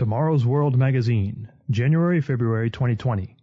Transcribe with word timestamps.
Tomorrow's 0.00 0.46
World 0.46 0.78
Magazine, 0.78 1.50
January 1.68 2.22
February 2.22 2.70
2020. 2.70 3.36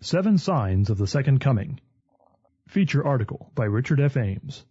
Seven 0.00 0.38
Signs 0.38 0.90
of 0.90 0.96
the 0.96 1.08
Second 1.08 1.40
Coming. 1.40 1.80
Feature 2.68 3.04
article 3.04 3.50
by 3.56 3.64
Richard 3.64 3.98
F. 3.98 4.16
Ames. 4.16 4.64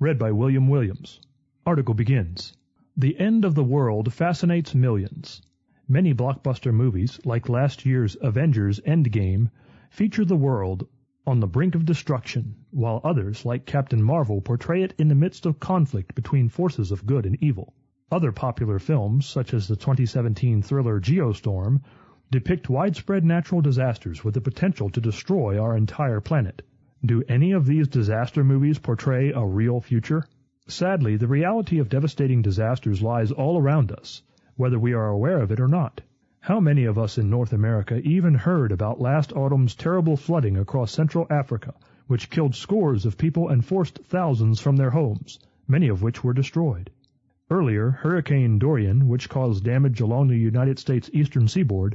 Read 0.00 0.18
by 0.18 0.32
William 0.32 0.66
Williams. 0.66 1.20
Article 1.64 1.94
begins. 1.94 2.56
The 2.96 3.16
end 3.20 3.44
of 3.44 3.54
the 3.54 3.62
world 3.62 4.12
fascinates 4.12 4.74
millions. 4.74 5.42
Many 5.86 6.12
blockbuster 6.12 6.74
movies, 6.74 7.20
like 7.24 7.48
last 7.48 7.86
year's 7.86 8.16
Avengers 8.20 8.80
Endgame, 8.80 9.52
feature 9.90 10.24
the 10.24 10.34
world 10.34 10.88
on 11.24 11.38
the 11.38 11.46
brink 11.46 11.76
of 11.76 11.84
destruction, 11.84 12.56
while 12.72 13.00
others, 13.04 13.44
like 13.44 13.64
Captain 13.64 14.02
Marvel, 14.02 14.40
portray 14.40 14.82
it 14.82 14.92
in 14.98 15.06
the 15.06 15.14
midst 15.14 15.46
of 15.46 15.60
conflict 15.60 16.16
between 16.16 16.48
forces 16.48 16.90
of 16.90 17.06
good 17.06 17.26
and 17.26 17.40
evil. 17.40 17.74
Other 18.08 18.30
popular 18.30 18.78
films, 18.78 19.26
such 19.26 19.52
as 19.52 19.66
the 19.66 19.74
2017 19.74 20.62
thriller 20.62 21.00
Geostorm, 21.00 21.80
depict 22.30 22.68
widespread 22.68 23.24
natural 23.24 23.60
disasters 23.60 24.22
with 24.22 24.34
the 24.34 24.40
potential 24.40 24.88
to 24.90 25.00
destroy 25.00 25.58
our 25.58 25.76
entire 25.76 26.20
planet. 26.20 26.62
Do 27.04 27.24
any 27.28 27.50
of 27.50 27.66
these 27.66 27.88
disaster 27.88 28.44
movies 28.44 28.78
portray 28.78 29.32
a 29.32 29.44
real 29.44 29.80
future? 29.80 30.24
Sadly, 30.68 31.16
the 31.16 31.26
reality 31.26 31.80
of 31.80 31.88
devastating 31.88 32.42
disasters 32.42 33.02
lies 33.02 33.32
all 33.32 33.58
around 33.60 33.90
us, 33.90 34.22
whether 34.54 34.78
we 34.78 34.92
are 34.92 35.08
aware 35.08 35.40
of 35.40 35.50
it 35.50 35.58
or 35.58 35.66
not. 35.66 36.00
How 36.38 36.60
many 36.60 36.84
of 36.84 36.98
us 36.98 37.18
in 37.18 37.28
North 37.28 37.52
America 37.52 37.96
even 38.04 38.34
heard 38.34 38.70
about 38.70 39.00
last 39.00 39.32
autumn's 39.32 39.74
terrible 39.74 40.16
flooding 40.16 40.56
across 40.56 40.92
Central 40.92 41.26
Africa, 41.28 41.74
which 42.06 42.30
killed 42.30 42.54
scores 42.54 43.04
of 43.04 43.18
people 43.18 43.48
and 43.48 43.64
forced 43.64 43.98
thousands 44.04 44.60
from 44.60 44.76
their 44.76 44.90
homes, 44.90 45.40
many 45.66 45.88
of 45.88 46.02
which 46.02 46.22
were 46.22 46.32
destroyed? 46.32 46.88
Earlier, 47.48 47.92
Hurricane 47.92 48.58
Dorian, 48.58 49.06
which 49.06 49.28
caused 49.28 49.62
damage 49.62 50.00
along 50.00 50.26
the 50.26 50.36
United 50.36 50.80
States 50.80 51.08
eastern 51.12 51.46
seaboard, 51.46 51.94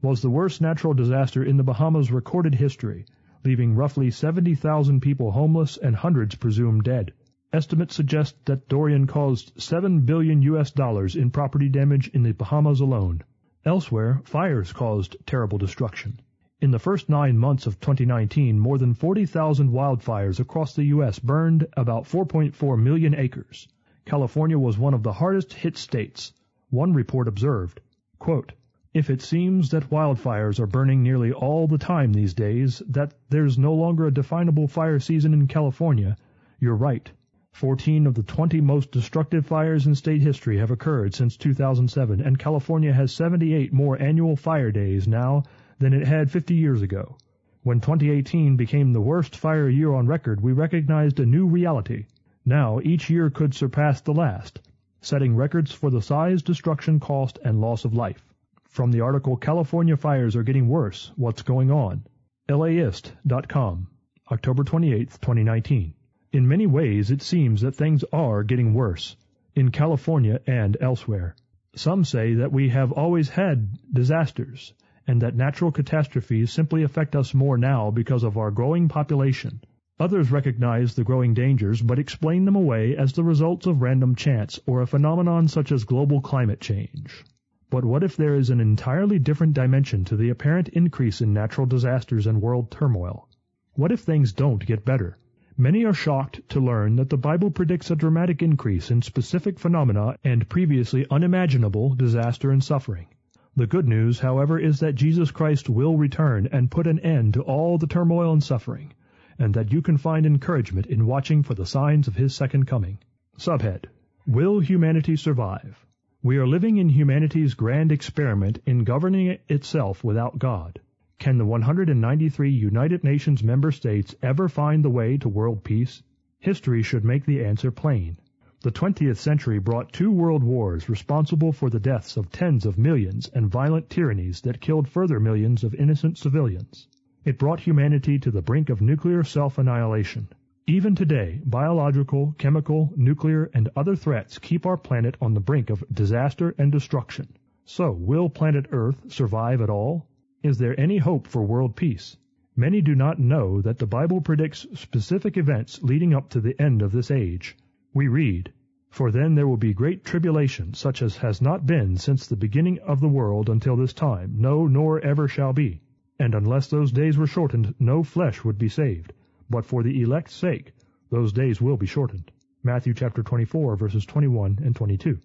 was 0.00 0.22
the 0.22 0.30
worst 0.30 0.60
natural 0.60 0.94
disaster 0.94 1.42
in 1.42 1.56
the 1.56 1.64
Bahamas' 1.64 2.12
recorded 2.12 2.54
history, 2.54 3.04
leaving 3.44 3.74
roughly 3.74 4.12
70,000 4.12 5.00
people 5.00 5.32
homeless 5.32 5.76
and 5.76 5.96
hundreds 5.96 6.36
presumed 6.36 6.84
dead. 6.84 7.12
Estimates 7.52 7.96
suggest 7.96 8.36
that 8.46 8.68
Dorian 8.68 9.08
caused 9.08 9.60
7 9.60 10.02
billion 10.02 10.42
US 10.42 10.70
dollars 10.70 11.16
in 11.16 11.32
property 11.32 11.68
damage 11.68 12.06
in 12.14 12.22
the 12.22 12.30
Bahamas 12.30 12.78
alone. 12.78 13.24
Elsewhere, 13.64 14.20
fires 14.22 14.72
caused 14.72 15.16
terrible 15.26 15.58
destruction. 15.58 16.20
In 16.60 16.70
the 16.70 16.78
first 16.78 17.08
nine 17.08 17.36
months 17.36 17.66
of 17.66 17.80
2019, 17.80 18.60
more 18.60 18.78
than 18.78 18.94
40,000 18.94 19.70
wildfires 19.70 20.38
across 20.38 20.76
the 20.76 20.84
U.S. 20.84 21.18
burned 21.18 21.66
about 21.76 22.04
4.4 22.04 22.80
million 22.80 23.12
acres. 23.12 23.66
California 24.06 24.58
was 24.58 24.76
one 24.78 24.94
of 24.94 25.02
the 25.02 25.12
hardest 25.12 25.52
hit 25.52 25.76
states. 25.76 26.32
One 26.70 26.92
report 26.92 27.26
observed, 27.26 27.80
quote, 28.18 28.52
if 28.92 29.10
it 29.10 29.22
seems 29.22 29.70
that 29.70 29.90
wildfires 29.90 30.60
are 30.60 30.66
burning 30.66 31.02
nearly 31.02 31.32
all 31.32 31.66
the 31.66 31.78
time 31.78 32.12
these 32.12 32.34
days, 32.34 32.82
that 32.88 33.14
there's 33.30 33.58
no 33.58 33.74
longer 33.74 34.06
a 34.06 34.12
definable 34.12 34.68
fire 34.68 35.00
season 35.00 35.32
in 35.32 35.48
California, 35.48 36.16
you're 36.60 36.76
right. 36.76 37.10
14 37.52 38.06
of 38.06 38.14
the 38.14 38.22
20 38.22 38.60
most 38.60 38.92
destructive 38.92 39.46
fires 39.46 39.86
in 39.86 39.94
state 39.94 40.20
history 40.20 40.58
have 40.58 40.70
occurred 40.70 41.14
since 41.14 41.36
2007, 41.36 42.20
and 42.20 42.38
California 42.38 42.92
has 42.92 43.12
78 43.12 43.72
more 43.72 44.00
annual 44.00 44.36
fire 44.36 44.70
days 44.70 45.08
now 45.08 45.42
than 45.78 45.92
it 45.92 46.06
had 46.06 46.30
50 46.30 46.54
years 46.54 46.82
ago. 46.82 47.16
When 47.62 47.80
2018 47.80 48.56
became 48.56 48.92
the 48.92 49.00
worst 49.00 49.34
fire 49.34 49.68
year 49.68 49.92
on 49.94 50.06
record, 50.06 50.40
we 50.40 50.52
recognized 50.52 51.18
a 51.20 51.26
new 51.26 51.46
reality. 51.46 52.06
Now 52.46 52.78
each 52.82 53.08
year 53.08 53.30
could 53.30 53.54
surpass 53.54 54.02
the 54.02 54.12
last, 54.12 54.60
setting 55.00 55.34
records 55.34 55.72
for 55.72 55.88
the 55.88 56.02
size, 56.02 56.42
destruction, 56.42 57.00
cost, 57.00 57.38
and 57.42 57.58
loss 57.58 57.86
of 57.86 57.94
life. 57.94 58.22
From 58.64 58.90
the 58.90 59.00
article 59.00 59.36
California 59.36 59.96
Fires 59.96 60.36
Are 60.36 60.42
Getting 60.42 60.68
Worse, 60.68 61.10
What's 61.16 61.40
Going 61.40 61.70
On? 61.70 62.04
LAist.com, 62.46 63.86
October 64.30 64.62
28, 64.62 65.10
2019. 65.12 65.94
In 66.32 66.46
many 66.46 66.66
ways 66.66 67.10
it 67.10 67.22
seems 67.22 67.62
that 67.62 67.76
things 67.76 68.04
are 68.12 68.42
getting 68.42 68.74
worse, 68.74 69.16
in 69.54 69.70
California 69.70 70.40
and 70.46 70.76
elsewhere. 70.80 71.36
Some 71.74 72.04
say 72.04 72.34
that 72.34 72.52
we 72.52 72.68
have 72.68 72.92
always 72.92 73.30
had 73.30 73.78
disasters, 73.90 74.74
and 75.06 75.22
that 75.22 75.34
natural 75.34 75.72
catastrophes 75.72 76.52
simply 76.52 76.82
affect 76.82 77.16
us 77.16 77.32
more 77.32 77.56
now 77.56 77.90
because 77.90 78.22
of 78.22 78.36
our 78.36 78.50
growing 78.50 78.88
population. 78.88 79.62
Others 80.00 80.32
recognize 80.32 80.96
the 80.96 81.04
growing 81.04 81.34
dangers 81.34 81.80
but 81.80 82.00
explain 82.00 82.46
them 82.46 82.56
away 82.56 82.96
as 82.96 83.12
the 83.12 83.22
results 83.22 83.64
of 83.64 83.80
random 83.80 84.16
chance 84.16 84.58
or 84.66 84.80
a 84.80 84.88
phenomenon 84.88 85.46
such 85.46 85.70
as 85.70 85.84
global 85.84 86.20
climate 86.20 86.60
change. 86.60 87.24
But 87.70 87.84
what 87.84 88.02
if 88.02 88.16
there 88.16 88.34
is 88.34 88.50
an 88.50 88.58
entirely 88.58 89.20
different 89.20 89.54
dimension 89.54 90.04
to 90.06 90.16
the 90.16 90.30
apparent 90.30 90.68
increase 90.70 91.20
in 91.20 91.32
natural 91.32 91.68
disasters 91.68 92.26
and 92.26 92.42
world 92.42 92.72
turmoil? 92.72 93.28
What 93.74 93.92
if 93.92 94.00
things 94.00 94.32
don't 94.32 94.66
get 94.66 94.84
better? 94.84 95.16
Many 95.56 95.84
are 95.84 95.94
shocked 95.94 96.40
to 96.48 96.60
learn 96.60 96.96
that 96.96 97.10
the 97.10 97.16
Bible 97.16 97.52
predicts 97.52 97.92
a 97.92 97.94
dramatic 97.94 98.42
increase 98.42 98.90
in 98.90 99.00
specific 99.00 99.60
phenomena 99.60 100.18
and 100.24 100.48
previously 100.48 101.06
unimaginable 101.08 101.94
disaster 101.94 102.50
and 102.50 102.64
suffering. 102.64 103.06
The 103.54 103.68
good 103.68 103.86
news, 103.86 104.18
however, 104.18 104.58
is 104.58 104.80
that 104.80 104.96
Jesus 104.96 105.30
Christ 105.30 105.70
will 105.70 105.96
return 105.96 106.48
and 106.50 106.68
put 106.68 106.88
an 106.88 106.98
end 106.98 107.34
to 107.34 107.42
all 107.42 107.78
the 107.78 107.86
turmoil 107.86 108.32
and 108.32 108.42
suffering 108.42 108.92
and 109.38 109.54
that 109.54 109.72
you 109.72 109.82
can 109.82 109.96
find 109.96 110.26
encouragement 110.26 110.86
in 110.86 111.06
watching 111.06 111.42
for 111.42 111.54
the 111.54 111.66
signs 111.66 112.08
of 112.08 112.16
his 112.16 112.34
second 112.34 112.66
coming. 112.66 112.98
Subhead 113.38 113.86
Will 114.26 114.60
humanity 114.60 115.16
survive? 115.16 115.84
We 116.22 116.38
are 116.38 116.46
living 116.46 116.78
in 116.78 116.88
humanity's 116.88 117.54
grand 117.54 117.92
experiment 117.92 118.58
in 118.64 118.84
governing 118.84 119.38
itself 119.48 120.02
without 120.02 120.38
God. 120.38 120.80
Can 121.18 121.38
the 121.38 121.44
193 121.44 122.50
United 122.50 123.04
Nations 123.04 123.44
member 123.44 123.70
states 123.70 124.14
ever 124.22 124.48
find 124.48 124.84
the 124.84 124.90
way 124.90 125.18
to 125.18 125.28
world 125.28 125.62
peace? 125.62 126.02
History 126.38 126.82
should 126.82 127.04
make 127.04 127.24
the 127.24 127.44
answer 127.44 127.70
plain. 127.70 128.16
The 128.62 128.72
20th 128.72 129.18
century 129.18 129.58
brought 129.58 129.92
two 129.92 130.10
world 130.10 130.42
wars 130.42 130.88
responsible 130.88 131.52
for 131.52 131.68
the 131.68 131.78
deaths 131.78 132.16
of 132.16 132.30
tens 132.30 132.64
of 132.64 132.78
millions 132.78 133.28
and 133.28 133.50
violent 133.50 133.90
tyrannies 133.90 134.40
that 134.40 134.62
killed 134.62 134.88
further 134.88 135.20
millions 135.20 135.64
of 135.64 135.74
innocent 135.74 136.16
civilians. 136.16 136.88
It 137.24 137.38
brought 137.38 137.60
humanity 137.60 138.18
to 138.18 138.30
the 138.30 138.42
brink 138.42 138.68
of 138.68 138.82
nuclear 138.82 139.24
self-annihilation. 139.24 140.28
Even 140.66 140.94
today, 140.94 141.40
biological, 141.46 142.34
chemical, 142.36 142.92
nuclear, 142.96 143.50
and 143.54 143.70
other 143.74 143.96
threats 143.96 144.38
keep 144.38 144.66
our 144.66 144.76
planet 144.76 145.16
on 145.22 145.32
the 145.32 145.40
brink 145.40 145.70
of 145.70 145.82
disaster 145.90 146.54
and 146.58 146.70
destruction. 146.70 147.28
So, 147.64 147.92
will 147.92 148.28
planet 148.28 148.66
Earth 148.72 149.10
survive 149.10 149.62
at 149.62 149.70
all? 149.70 150.06
Is 150.42 150.58
there 150.58 150.78
any 150.78 150.98
hope 150.98 151.26
for 151.26 151.42
world 151.42 151.76
peace? 151.76 152.18
Many 152.56 152.82
do 152.82 152.94
not 152.94 153.18
know 153.18 153.62
that 153.62 153.78
the 153.78 153.86
Bible 153.86 154.20
predicts 154.20 154.66
specific 154.74 155.38
events 155.38 155.82
leading 155.82 156.12
up 156.12 156.28
to 156.28 156.42
the 156.42 156.60
end 156.60 156.82
of 156.82 156.92
this 156.92 157.10
age. 157.10 157.56
We 157.94 158.06
read, 158.06 158.52
For 158.90 159.10
then 159.10 159.34
there 159.34 159.48
will 159.48 159.56
be 159.56 159.72
great 159.72 160.04
tribulation, 160.04 160.74
such 160.74 161.00
as 161.00 161.16
has 161.16 161.40
not 161.40 161.64
been 161.64 161.96
since 161.96 162.26
the 162.26 162.36
beginning 162.36 162.80
of 162.80 163.00
the 163.00 163.08
world 163.08 163.48
until 163.48 163.76
this 163.76 163.94
time, 163.94 164.34
no, 164.36 164.66
nor 164.66 165.00
ever 165.00 165.26
shall 165.26 165.54
be. 165.54 165.80
And 166.18 166.34
unless 166.34 166.68
those 166.68 166.92
days 166.92 167.18
were 167.18 167.26
shortened, 167.26 167.74
no 167.80 168.04
flesh 168.04 168.44
would 168.44 168.56
be 168.56 168.68
saved. 168.68 169.12
But 169.50 169.66
for 169.66 169.82
the 169.82 170.00
elect's 170.00 170.34
sake, 170.34 170.72
those 171.10 171.32
days 171.32 171.60
will 171.60 171.76
be 171.76 171.86
shortened. 171.86 172.30
Matthew 172.62 172.94
chapter 172.94 173.22
24 173.22 173.76
verses 173.76 174.06
21 174.06 174.60
and 174.64 174.76
22. 174.76 175.18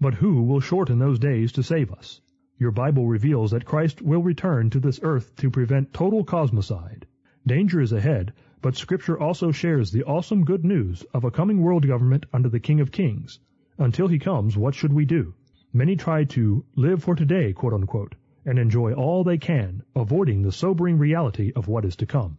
But 0.00 0.14
who 0.14 0.44
will 0.44 0.60
shorten 0.60 1.00
those 1.00 1.18
days 1.18 1.52
to 1.52 1.62
save 1.62 1.92
us? 1.92 2.20
Your 2.56 2.70
Bible 2.70 3.06
reveals 3.06 3.50
that 3.50 3.64
Christ 3.64 4.00
will 4.00 4.22
return 4.22 4.70
to 4.70 4.80
this 4.80 5.00
earth 5.02 5.34
to 5.36 5.50
prevent 5.50 5.92
total 5.92 6.24
cosmicide. 6.24 7.06
Danger 7.46 7.80
is 7.80 7.92
ahead, 7.92 8.32
but 8.62 8.76
Scripture 8.76 9.18
also 9.18 9.50
shares 9.50 9.90
the 9.90 10.04
awesome 10.04 10.44
good 10.44 10.64
news 10.64 11.04
of 11.14 11.24
a 11.24 11.30
coming 11.30 11.60
world 11.60 11.86
government 11.86 12.26
under 12.32 12.48
the 12.48 12.60
King 12.60 12.80
of 12.80 12.92
Kings. 12.92 13.40
Until 13.76 14.08
he 14.08 14.18
comes, 14.18 14.56
what 14.56 14.74
should 14.74 14.92
we 14.92 15.04
do? 15.04 15.34
Many 15.72 15.96
try 15.96 16.24
to 16.24 16.64
live 16.74 17.02
for 17.02 17.14
today, 17.14 17.52
quote 17.52 17.74
unquote, 17.74 18.14
and 18.48 18.58
enjoy 18.58 18.94
all 18.94 19.24
they 19.24 19.36
can, 19.36 19.82
avoiding 19.94 20.40
the 20.40 20.50
sobering 20.50 20.96
reality 20.96 21.52
of 21.54 21.68
what 21.68 21.84
is 21.84 21.96
to 21.96 22.06
come. 22.06 22.38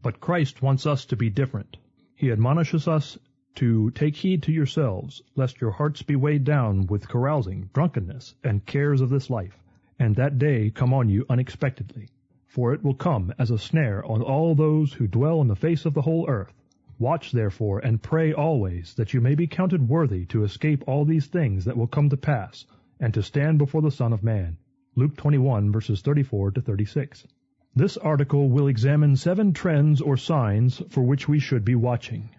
But 0.00 0.20
Christ 0.20 0.62
wants 0.62 0.86
us 0.86 1.04
to 1.06 1.16
be 1.16 1.30
different. 1.30 1.78
He 2.14 2.30
admonishes 2.30 2.86
us 2.86 3.18
to 3.56 3.90
take 3.90 4.14
heed 4.14 4.44
to 4.44 4.52
yourselves, 4.52 5.22
lest 5.34 5.60
your 5.60 5.72
hearts 5.72 6.00
be 6.02 6.14
weighed 6.14 6.44
down 6.44 6.86
with 6.86 7.08
carousing, 7.08 7.68
drunkenness, 7.74 8.36
and 8.44 8.64
cares 8.64 9.00
of 9.00 9.10
this 9.10 9.28
life, 9.28 9.58
and 9.98 10.14
that 10.14 10.38
day 10.38 10.70
come 10.70 10.94
on 10.94 11.08
you 11.08 11.26
unexpectedly. 11.28 12.06
For 12.46 12.72
it 12.72 12.84
will 12.84 12.94
come 12.94 13.34
as 13.36 13.50
a 13.50 13.58
snare 13.58 14.04
on 14.06 14.22
all 14.22 14.54
those 14.54 14.92
who 14.92 15.08
dwell 15.08 15.40
on 15.40 15.48
the 15.48 15.56
face 15.56 15.86
of 15.86 15.94
the 15.94 16.02
whole 16.02 16.28
earth. 16.28 16.54
Watch 17.00 17.32
therefore 17.32 17.80
and 17.80 18.00
pray 18.00 18.32
always 18.32 18.94
that 18.94 19.12
you 19.12 19.20
may 19.20 19.34
be 19.34 19.48
counted 19.48 19.88
worthy 19.88 20.24
to 20.26 20.44
escape 20.44 20.84
all 20.86 21.04
these 21.04 21.26
things 21.26 21.64
that 21.64 21.76
will 21.76 21.88
come 21.88 22.10
to 22.10 22.16
pass, 22.16 22.64
and 23.00 23.12
to 23.14 23.24
stand 23.24 23.58
before 23.58 23.82
the 23.82 23.90
Son 23.90 24.12
of 24.12 24.22
Man. 24.22 24.58
Luke 24.98 25.14
21 25.14 25.70
verses 25.70 26.00
34 26.00 26.52
to 26.52 26.62
36. 26.62 27.26
This 27.74 27.98
article 27.98 28.48
will 28.48 28.66
examine 28.66 29.14
seven 29.14 29.52
trends 29.52 30.00
or 30.00 30.16
signs 30.16 30.82
for 30.88 31.02
which 31.02 31.28
we 31.28 31.38
should 31.38 31.66
be 31.66 31.74
watching. 31.74 32.30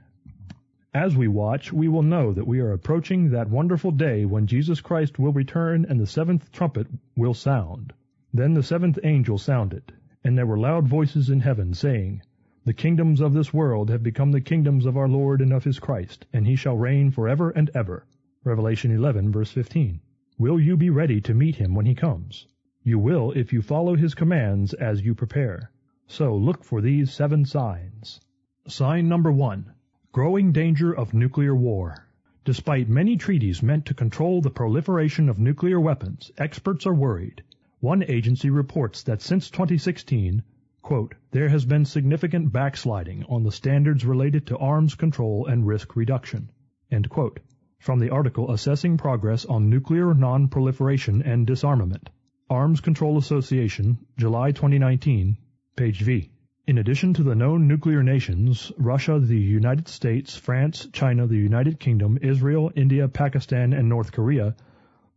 As 0.91 1.15
we 1.15 1.27
watch, 1.27 1.71
we 1.71 1.87
will 1.87 2.01
know 2.01 2.33
that 2.33 2.47
we 2.47 2.59
are 2.59 2.71
approaching 2.71 3.29
that 3.29 3.51
wonderful 3.51 3.91
day 3.91 4.25
when 4.25 4.47
Jesus 4.47 4.81
Christ 4.81 5.19
will 5.19 5.31
return 5.31 5.85
and 5.87 5.99
the 5.99 6.07
seventh 6.07 6.51
trumpet 6.51 6.87
will 7.15 7.35
sound. 7.35 7.93
Then 8.33 8.55
the 8.55 8.63
seventh 8.63 8.97
angel 9.03 9.37
sounded, 9.37 9.93
and 10.23 10.35
there 10.35 10.47
were 10.47 10.57
loud 10.57 10.87
voices 10.87 11.29
in 11.29 11.41
heaven, 11.41 11.75
saying, 11.75 12.23
The 12.65 12.73
kingdoms 12.73 13.21
of 13.21 13.33
this 13.33 13.53
world 13.53 13.91
have 13.91 14.01
become 14.01 14.31
the 14.31 14.41
kingdoms 14.41 14.87
of 14.87 14.97
our 14.97 15.07
Lord 15.07 15.41
and 15.41 15.53
of 15.53 15.63
his 15.63 15.77
Christ, 15.77 16.25
and 16.33 16.47
he 16.47 16.55
shall 16.55 16.75
reign 16.75 17.11
for 17.11 17.27
ever 17.27 17.51
and 17.51 17.69
ever. 17.75 18.07
Revelation 18.43 18.89
11 18.89 19.31
verse 19.31 19.51
15. 19.51 19.99
Will 20.39 20.59
you 20.59 20.77
be 20.77 20.91
ready 20.91 21.19
to 21.21 21.33
meet 21.33 21.55
him 21.55 21.73
when 21.73 21.87
he 21.87 21.95
comes? 21.95 22.45
You 22.83 22.99
will 22.99 23.31
if 23.31 23.51
you 23.51 23.63
follow 23.63 23.95
his 23.95 24.13
commands 24.13 24.71
as 24.75 25.01
you 25.01 25.15
prepare. 25.15 25.71
So 26.05 26.37
look 26.37 26.63
for 26.63 26.79
these 26.79 27.11
seven 27.11 27.43
signs. 27.43 28.21
Sign 28.67 29.09
number 29.09 29.31
one. 29.31 29.73
Growing 30.11 30.51
danger 30.51 30.93
of 30.93 31.11
nuclear 31.11 31.55
war. 31.55 32.07
Despite 32.45 32.87
many 32.87 33.17
treaties 33.17 33.63
meant 33.63 33.87
to 33.87 33.95
control 33.95 34.39
the 34.41 34.51
proliferation 34.51 35.27
of 35.27 35.39
nuclear 35.39 35.79
weapons, 35.79 36.31
experts 36.37 36.85
are 36.85 36.93
worried. 36.93 37.41
One 37.79 38.03
agency 38.03 38.51
reports 38.51 39.01
that 39.03 39.23
since 39.23 39.49
2016, 39.49 40.43
quote, 40.83 41.15
there 41.31 41.49
has 41.49 41.65
been 41.65 41.83
significant 41.83 42.51
backsliding 42.51 43.23
on 43.23 43.41
the 43.41 43.51
standards 43.51 44.05
related 44.05 44.45
to 44.47 44.57
arms 44.59 44.93
control 44.93 45.47
and 45.47 45.65
risk 45.65 45.95
reduction. 45.95 46.51
End 46.91 47.09
quote. 47.09 47.39
From 47.87 47.99
the 47.99 48.09
article 48.09 48.51
Assessing 48.51 48.97
Progress 48.97 49.45
on 49.45 49.69
Nuclear 49.69 50.13
Non-Proliferation 50.13 51.21
and 51.21 51.47
Disarmament. 51.47 52.09
Arms 52.49 52.81
Control 52.81 53.17
Association, 53.17 53.97
July 54.17 54.51
2019, 54.51 55.37
page 55.77 56.01
V. 56.01 56.29
In 56.65 56.79
addition 56.79 57.13
to 57.13 57.23
the 57.23 57.33
known 57.33 57.65
nuclear 57.65 58.03
nations, 58.03 58.73
Russia, 58.77 59.19
the 59.19 59.39
United 59.39 59.87
States, 59.87 60.35
France, 60.35 60.89
China, 60.91 61.27
the 61.27 61.37
United 61.37 61.79
Kingdom, 61.79 62.19
Israel, 62.21 62.73
India, 62.75 63.07
Pakistan, 63.07 63.71
and 63.71 63.87
North 63.87 64.11
Korea, 64.11 64.53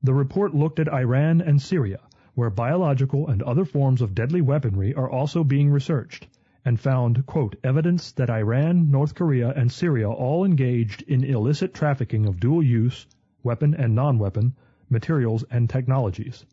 the 0.04 0.14
report 0.14 0.54
looked 0.54 0.78
at 0.78 0.92
Iran 0.92 1.40
and 1.40 1.60
Syria, 1.60 1.98
where 2.36 2.50
biological 2.50 3.26
and 3.26 3.42
other 3.42 3.64
forms 3.64 4.00
of 4.00 4.14
deadly 4.14 4.42
weaponry 4.42 4.94
are 4.94 5.10
also 5.10 5.42
being 5.42 5.70
researched, 5.70 6.28
and 6.64 6.78
found, 6.78 7.24
quote, 7.26 7.56
evidence 7.64 8.12
that 8.12 8.30
Iran, 8.30 8.90
North 8.90 9.14
Korea, 9.14 9.50
and 9.50 9.72
Syria 9.72 10.10
all 10.10 10.44
engaged 10.44 11.02
in 11.02 11.24
illicit 11.24 11.72
trafficking 11.72 12.26
of 12.26 12.40
dual 12.40 12.62
use, 12.62 13.06
weapon 13.42 13.74
and 13.74 13.94
non-weapon, 13.94 14.54
materials 14.90 15.44
and 15.50 15.70
technologies. 15.70 16.44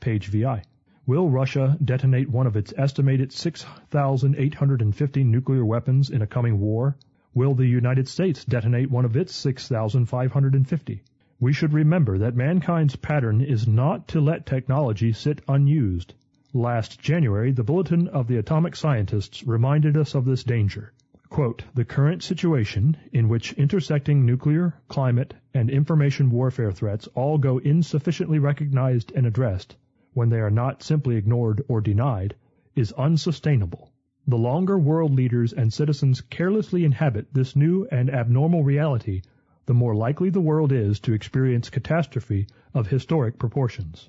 Page 0.00 0.28
VI. 0.28 0.62
Will 1.06 1.28
Russia 1.28 1.76
detonate 1.84 2.30
one 2.30 2.46
of 2.46 2.56
its 2.56 2.72
estimated 2.78 3.30
6,850 3.30 5.24
nuclear 5.24 5.64
weapons 5.64 6.08
in 6.08 6.22
a 6.22 6.26
coming 6.26 6.58
war? 6.58 6.96
Will 7.34 7.54
the 7.54 7.66
United 7.66 8.08
States 8.08 8.44
detonate 8.44 8.90
one 8.90 9.04
of 9.04 9.16
its 9.16 9.34
6,550? 9.34 11.02
We 11.40 11.52
should 11.52 11.74
remember 11.74 12.16
that 12.18 12.36
mankind's 12.36 12.96
pattern 12.96 13.42
is 13.42 13.68
not 13.68 14.08
to 14.08 14.20
let 14.20 14.46
technology 14.46 15.12
sit 15.12 15.42
unused. 15.46 16.14
Last 16.56 17.00
January, 17.00 17.50
the 17.50 17.64
Bulletin 17.64 18.06
of 18.06 18.28
the 18.28 18.36
Atomic 18.36 18.76
Scientists 18.76 19.44
reminded 19.44 19.96
us 19.96 20.14
of 20.14 20.24
this 20.24 20.44
danger. 20.44 20.92
Quote, 21.28 21.64
the 21.74 21.84
current 21.84 22.22
situation, 22.22 22.96
in 23.12 23.28
which 23.28 23.54
intersecting 23.54 24.24
nuclear, 24.24 24.74
climate, 24.86 25.34
and 25.52 25.68
information 25.68 26.30
warfare 26.30 26.70
threats 26.70 27.08
all 27.16 27.38
go 27.38 27.58
insufficiently 27.58 28.38
recognized 28.38 29.10
and 29.16 29.26
addressed, 29.26 29.74
when 30.12 30.28
they 30.28 30.38
are 30.38 30.48
not 30.48 30.80
simply 30.80 31.16
ignored 31.16 31.60
or 31.66 31.80
denied, 31.80 32.36
is 32.76 32.92
unsustainable. 32.92 33.90
The 34.28 34.38
longer 34.38 34.78
world 34.78 35.12
leaders 35.12 35.52
and 35.52 35.72
citizens 35.72 36.20
carelessly 36.20 36.84
inhabit 36.84 37.34
this 37.34 37.56
new 37.56 37.88
and 37.90 38.08
abnormal 38.08 38.62
reality, 38.62 39.22
the 39.66 39.74
more 39.74 39.96
likely 39.96 40.30
the 40.30 40.40
world 40.40 40.70
is 40.70 41.00
to 41.00 41.14
experience 41.14 41.68
catastrophe 41.68 42.46
of 42.72 42.86
historic 42.86 43.40
proportions. 43.40 44.08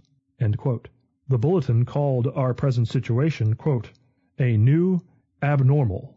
The 1.28 1.40
bulletin 1.40 1.86
called 1.86 2.28
our 2.28 2.54
present 2.54 2.88
situation, 2.88 3.58
a 4.38 4.58
new 4.58 5.02
abnormal, 5.42 6.16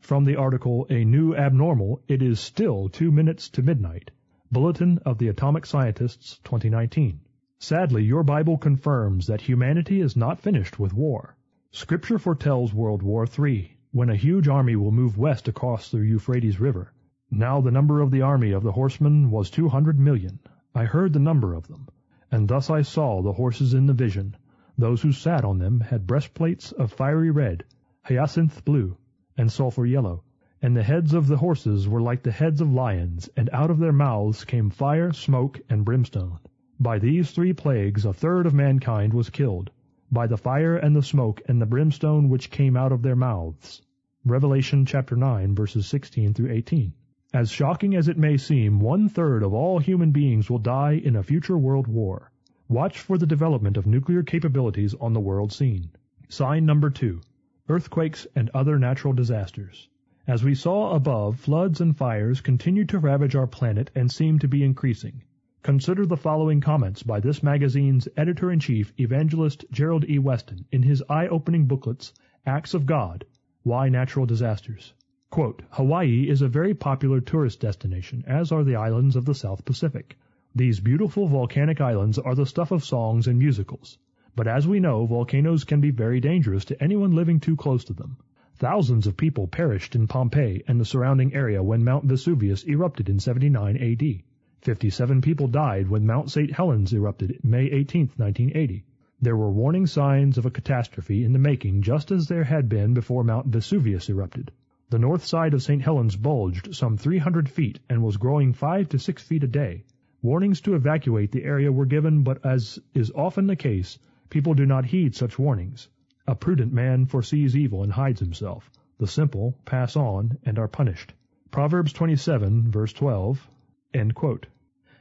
From 0.00 0.24
the 0.24 0.36
article 0.36 0.86
A 0.88 1.04
New 1.04 1.36
Abnormal, 1.36 2.00
it 2.08 2.22
is 2.22 2.40
still 2.40 2.88
two 2.88 3.12
minutes 3.12 3.50
to 3.50 3.62
midnight. 3.62 4.10
Bulletin 4.50 5.00
of 5.04 5.18
the 5.18 5.28
Atomic 5.28 5.66
Scientists, 5.66 6.40
2019. 6.44 7.20
Sadly, 7.58 8.02
your 8.02 8.22
Bible 8.22 8.56
confirms 8.56 9.26
that 9.26 9.42
humanity 9.42 10.00
is 10.00 10.16
not 10.16 10.40
finished 10.40 10.78
with 10.78 10.94
war. 10.94 11.36
Scripture 11.70 12.18
foretells 12.18 12.72
World 12.72 13.02
War 13.02 13.26
III, 13.38 13.76
when 13.92 14.08
a 14.08 14.16
huge 14.16 14.48
army 14.48 14.76
will 14.76 14.92
move 14.92 15.18
west 15.18 15.46
across 15.46 15.90
the 15.90 15.98
Euphrates 15.98 16.58
River. 16.58 16.94
Now 17.30 17.60
the 17.60 17.70
number 17.70 18.00
of 18.00 18.10
the 18.10 18.22
army 18.22 18.52
of 18.52 18.62
the 18.62 18.72
horsemen 18.72 19.30
was 19.30 19.50
two 19.50 19.68
hundred 19.68 19.98
million. 19.98 20.38
I 20.74 20.86
heard 20.86 21.12
the 21.12 21.18
number 21.18 21.52
of 21.52 21.68
them. 21.68 21.86
And 22.36 22.48
thus 22.48 22.68
I 22.68 22.82
saw 22.82 23.22
the 23.22 23.34
horses 23.34 23.74
in 23.74 23.86
the 23.86 23.92
vision. 23.94 24.34
Those 24.76 25.02
who 25.02 25.12
sat 25.12 25.44
on 25.44 25.58
them 25.60 25.78
had 25.78 26.08
breastplates 26.08 26.72
of 26.72 26.90
fiery 26.90 27.30
red, 27.30 27.62
hyacinth 28.02 28.64
blue, 28.64 28.96
and 29.38 29.52
sulphur 29.52 29.86
yellow. 29.86 30.24
And 30.60 30.76
the 30.76 30.82
heads 30.82 31.14
of 31.14 31.28
the 31.28 31.36
horses 31.36 31.88
were 31.88 32.00
like 32.00 32.24
the 32.24 32.32
heads 32.32 32.60
of 32.60 32.72
lions, 32.72 33.30
and 33.36 33.48
out 33.52 33.70
of 33.70 33.78
their 33.78 33.92
mouths 33.92 34.44
came 34.44 34.68
fire, 34.68 35.12
smoke, 35.12 35.60
and 35.70 35.84
brimstone. 35.84 36.40
By 36.80 36.98
these 36.98 37.30
three 37.30 37.52
plagues 37.52 38.04
a 38.04 38.12
third 38.12 38.46
of 38.46 38.52
mankind 38.52 39.14
was 39.14 39.30
killed, 39.30 39.70
by 40.10 40.26
the 40.26 40.36
fire 40.36 40.76
and 40.76 40.96
the 40.96 41.04
smoke 41.04 41.40
and 41.46 41.62
the 41.62 41.66
brimstone 41.66 42.28
which 42.28 42.50
came 42.50 42.76
out 42.76 42.90
of 42.90 43.02
their 43.02 43.14
mouths. 43.14 43.80
Revelation 44.24 44.86
chapter 44.86 45.14
9 45.14 45.54
verses 45.54 45.86
16 45.86 46.34
through 46.34 46.50
18. 46.50 46.94
As 47.34 47.50
shocking 47.50 47.96
as 47.96 48.06
it 48.06 48.16
may 48.16 48.36
seem, 48.36 48.78
one 48.78 49.08
third 49.08 49.42
of 49.42 49.52
all 49.52 49.80
human 49.80 50.12
beings 50.12 50.48
will 50.48 50.60
die 50.60 50.92
in 50.92 51.16
a 51.16 51.22
future 51.24 51.58
world 51.58 51.88
war. 51.88 52.30
Watch 52.68 53.00
for 53.00 53.18
the 53.18 53.26
development 53.26 53.76
of 53.76 53.88
nuclear 53.88 54.22
capabilities 54.22 54.94
on 55.00 55.14
the 55.14 55.20
world 55.20 55.52
scene. 55.52 55.90
Sign 56.28 56.64
number 56.64 56.90
two. 56.90 57.22
Earthquakes 57.68 58.28
and 58.36 58.50
other 58.50 58.78
natural 58.78 59.12
disasters. 59.12 59.88
As 60.28 60.44
we 60.44 60.54
saw 60.54 60.94
above, 60.94 61.40
floods 61.40 61.80
and 61.80 61.96
fires 61.96 62.40
continue 62.40 62.84
to 62.84 63.00
ravage 63.00 63.34
our 63.34 63.48
planet 63.48 63.90
and 63.96 64.12
seem 64.12 64.38
to 64.38 64.46
be 64.46 64.62
increasing. 64.62 65.24
Consider 65.64 66.06
the 66.06 66.16
following 66.16 66.60
comments 66.60 67.02
by 67.02 67.18
this 67.18 67.42
magazine's 67.42 68.06
editor-in-chief, 68.16 68.92
evangelist 69.00 69.64
Gerald 69.72 70.08
E. 70.08 70.20
Weston, 70.20 70.66
in 70.70 70.84
his 70.84 71.02
eye-opening 71.08 71.66
booklets, 71.66 72.12
Acts 72.46 72.74
of 72.74 72.86
God, 72.86 73.24
Why 73.64 73.88
Natural 73.88 74.24
Disasters. 74.24 74.94
Quote, 75.30 75.62
Hawaii 75.70 76.28
is 76.28 76.42
a 76.42 76.48
very 76.48 76.74
popular 76.74 77.20
tourist 77.20 77.58
destination, 77.58 78.22
as 78.24 78.52
are 78.52 78.62
the 78.62 78.76
islands 78.76 79.16
of 79.16 79.24
the 79.24 79.34
South 79.34 79.64
Pacific. 79.64 80.16
These 80.54 80.78
beautiful 80.78 81.26
volcanic 81.26 81.80
islands 81.80 82.20
are 82.20 82.36
the 82.36 82.46
stuff 82.46 82.70
of 82.70 82.84
songs 82.84 83.26
and 83.26 83.36
musicals. 83.36 83.98
But 84.36 84.46
as 84.46 84.68
we 84.68 84.78
know, 84.78 85.06
volcanoes 85.06 85.64
can 85.64 85.80
be 85.80 85.90
very 85.90 86.20
dangerous 86.20 86.64
to 86.66 86.80
anyone 86.80 87.16
living 87.16 87.40
too 87.40 87.56
close 87.56 87.82
to 87.86 87.92
them. 87.92 88.16
Thousands 88.54 89.08
of 89.08 89.16
people 89.16 89.48
perished 89.48 89.96
in 89.96 90.06
Pompeii 90.06 90.62
and 90.68 90.80
the 90.80 90.84
surrounding 90.84 91.34
area 91.34 91.64
when 91.64 91.82
Mount 91.82 92.04
Vesuvius 92.04 92.64
erupted 92.68 93.08
in 93.08 93.18
79 93.18 93.76
AD. 93.76 94.22
57 94.60 95.20
people 95.20 95.48
died 95.48 95.88
when 95.88 96.06
Mount 96.06 96.30
St. 96.30 96.52
Helens 96.52 96.92
erupted 96.92 97.40
May 97.42 97.64
18, 97.64 98.12
1980. 98.16 98.84
There 99.20 99.36
were 99.36 99.50
warning 99.50 99.88
signs 99.88 100.38
of 100.38 100.46
a 100.46 100.50
catastrophe 100.52 101.24
in 101.24 101.32
the 101.32 101.40
making 101.40 101.82
just 101.82 102.12
as 102.12 102.28
there 102.28 102.44
had 102.44 102.68
been 102.68 102.94
before 102.94 103.24
Mount 103.24 103.48
Vesuvius 103.48 104.08
erupted. 104.08 104.52
The 104.90 104.98
north 104.98 105.24
side 105.24 105.54
of 105.54 105.62
St. 105.62 105.80
Helens 105.80 106.14
bulged 106.14 106.74
some 106.74 106.98
300 106.98 107.48
feet 107.48 107.80
and 107.88 108.02
was 108.02 108.18
growing 108.18 108.52
5 108.52 108.90
to 108.90 108.98
6 108.98 109.22
feet 109.22 109.42
a 109.42 109.46
day. 109.46 109.84
Warnings 110.20 110.60
to 110.60 110.74
evacuate 110.74 111.32
the 111.32 111.44
area 111.44 111.72
were 111.72 111.86
given, 111.86 112.22
but 112.22 112.44
as 112.44 112.78
is 112.92 113.10
often 113.12 113.46
the 113.46 113.56
case, 113.56 113.98
people 114.28 114.54
do 114.54 114.66
not 114.66 114.84
heed 114.84 115.14
such 115.14 115.38
warnings. 115.38 115.88
A 116.26 116.34
prudent 116.34 116.72
man 116.72 117.06
foresees 117.06 117.56
evil 117.56 117.82
and 117.82 117.92
hides 117.92 118.20
himself. 118.20 118.70
The 118.98 119.06
simple 119.06 119.58
pass 119.64 119.96
on 119.96 120.38
and 120.44 120.58
are 120.58 120.68
punished. 120.68 121.14
Proverbs 121.50 121.92
27, 121.92 122.70
verse 122.70 122.92
12. 122.92 123.50
End 123.92 124.14
quote. 124.14 124.46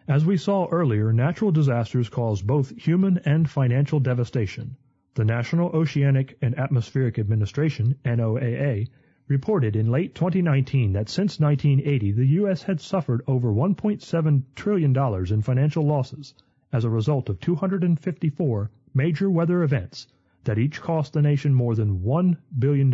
As 0.08 0.26
we 0.26 0.38
saw 0.38 0.68
earlier, 0.70 1.12
natural 1.14 1.52
disasters 1.52 2.10
cause 2.10 2.42
both 2.42 2.76
human 2.78 3.18
and 3.26 3.50
financial 3.50 4.00
devastation. 4.00 4.76
The 5.16 5.26
National 5.26 5.70
Oceanic 5.70 6.38
and 6.42 6.58
Atmospheric 6.58 7.20
Administration, 7.20 7.96
NOAA, 8.04 8.88
reported 9.28 9.76
in 9.76 9.92
late 9.92 10.14
2019 10.16 10.94
that 10.94 11.10
since 11.10 11.40
1980 11.40 12.12
the 12.12 12.28
U.S. 12.40 12.64
had 12.64 12.82
suffered 12.82 13.22
over 13.28 13.52
$1.7 13.52 14.44
trillion 14.56 14.98
in 15.34 15.42
financial 15.42 15.86
losses 15.86 16.34
as 16.72 16.84
a 16.84 16.90
result 16.90 17.30
of 17.30 17.40
254 17.40 18.72
major 18.94 19.30
weather 19.30 19.64
events 19.64 20.08
that 20.44 20.58
each 20.58 20.82
cost 20.82 21.14
the 21.14 21.22
nation 21.22 21.54
more 21.54 21.76
than 21.76 22.00
$1 22.00 22.38
billion. 22.58 22.94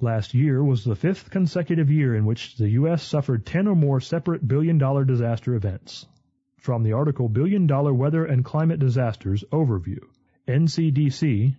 Last 0.00 0.34
year 0.34 0.62
was 0.64 0.84
the 0.84 0.96
fifth 0.96 1.30
consecutive 1.30 1.90
year 1.90 2.14
in 2.14 2.24
which 2.24 2.56
the 2.56 2.70
U.S. 2.70 3.02
suffered 3.02 3.46
10 3.46 3.66
or 3.66 3.76
more 3.76 4.00
separate 4.00 4.46
billion 4.46 4.78
dollar 4.78 5.04
disaster 5.04 5.54
events. 5.54 6.06
From 6.58 6.82
the 6.84 6.92
article 6.92 7.28
Billion 7.28 7.66
Dollar 7.66 7.92
Weather 7.92 8.24
and 8.24 8.44
Climate 8.44 8.78
Disasters 8.78 9.42
Overview, 9.50 9.98
ncdc.noaa.gov, 10.46 11.56